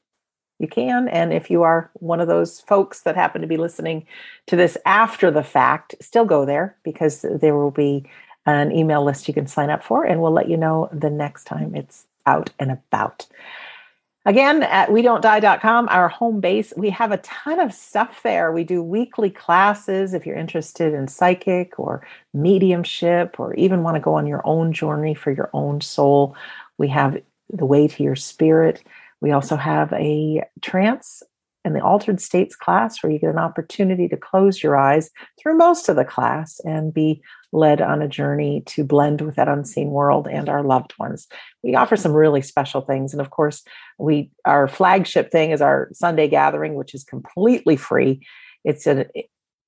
[0.58, 1.08] You can.
[1.08, 4.06] And if you are one of those folks that happen to be listening
[4.46, 8.08] to this after the fact, still go there because there will be
[8.46, 11.44] an email list you can sign up for, and we'll let you know the next
[11.44, 13.26] time it's out and about.
[14.26, 18.52] Again, at we don't die.com, our home base, we have a ton of stuff there.
[18.52, 24.00] We do weekly classes if you're interested in psychic or mediumship or even want to
[24.00, 26.36] go on your own journey for your own soul.
[26.76, 27.16] We have
[27.50, 28.82] the way to your spirit.
[29.20, 31.22] We also have a trance
[31.68, 35.54] and the altered states class where you get an opportunity to close your eyes through
[35.54, 37.20] most of the class and be
[37.52, 41.28] led on a journey to blend with that unseen world and our loved ones.
[41.62, 43.12] We offer some really special things.
[43.12, 43.62] And of course,
[43.98, 48.26] we our flagship thing is our Sunday gathering, which is completely free.
[48.64, 49.04] It's a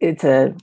[0.00, 0.54] it's a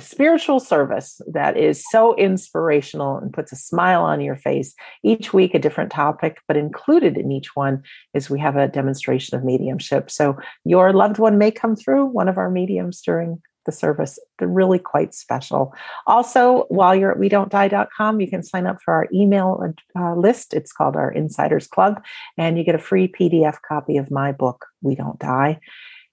[0.00, 4.74] spiritual service that is so inspirational and puts a smile on your face.
[5.04, 7.82] Each week, a different topic, but included in each one
[8.14, 10.10] is we have a demonstration of mediumship.
[10.10, 14.18] So your loved one may come through one of our mediums during the service.
[14.38, 15.72] They're really quite special.
[16.06, 19.62] Also, while you're at we don't die.com, you can sign up for our email
[19.96, 20.54] uh, list.
[20.54, 22.02] It's called our Insiders Club,
[22.36, 25.60] and you get a free PDF copy of my book, We Don't Die.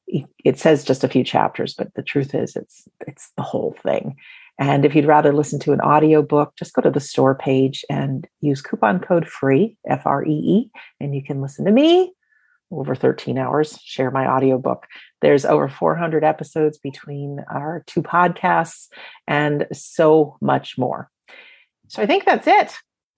[0.08, 4.16] It says just a few chapters, but the truth is it's it's the whole thing.
[4.60, 7.86] And if you'd rather listen to an audio book, just go to the store page
[7.89, 12.14] and use coupon code FREE, F R E E, and you can listen to me
[12.72, 14.88] over 13 hours, share my audiobook.
[15.22, 18.88] There's over 400 episodes between our two podcasts
[19.28, 21.10] and so much more.
[21.88, 22.76] So I think that's it.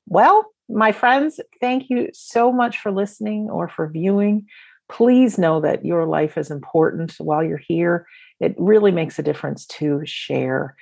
[0.08, 4.46] Well, my friends, thank you so much for listening or for viewing.
[4.90, 8.08] Please know that your life is important while you're here.
[8.40, 10.76] It really makes a difference to share.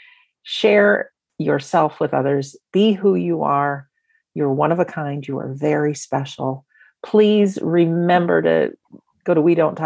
[0.44, 2.56] Share yourself with others.
[2.72, 3.88] Be who you are.
[4.34, 5.28] You're one of a kind.
[5.28, 6.66] You are very special
[7.06, 8.78] please remember to
[9.24, 9.78] go to we don't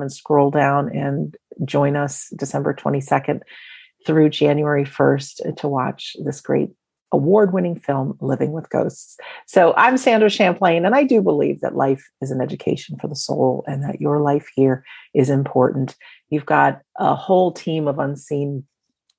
[0.00, 3.40] and scroll down and join us December 22nd
[4.06, 6.70] through January 1st to watch this great
[7.14, 9.16] award winning film, Living with Ghosts.
[9.46, 13.16] So I'm Sandra Champlain, and I do believe that life is an education for the
[13.16, 14.84] soul and that your life here
[15.14, 15.94] is important.
[16.28, 18.64] You've got a whole team of unseen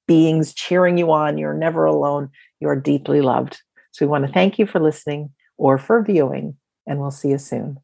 [0.07, 1.37] beings cheering you on.
[1.37, 2.29] You're never alone.
[2.59, 3.61] You're deeply loved.
[3.91, 7.37] So we want to thank you for listening or for viewing and we'll see you
[7.37, 7.79] soon.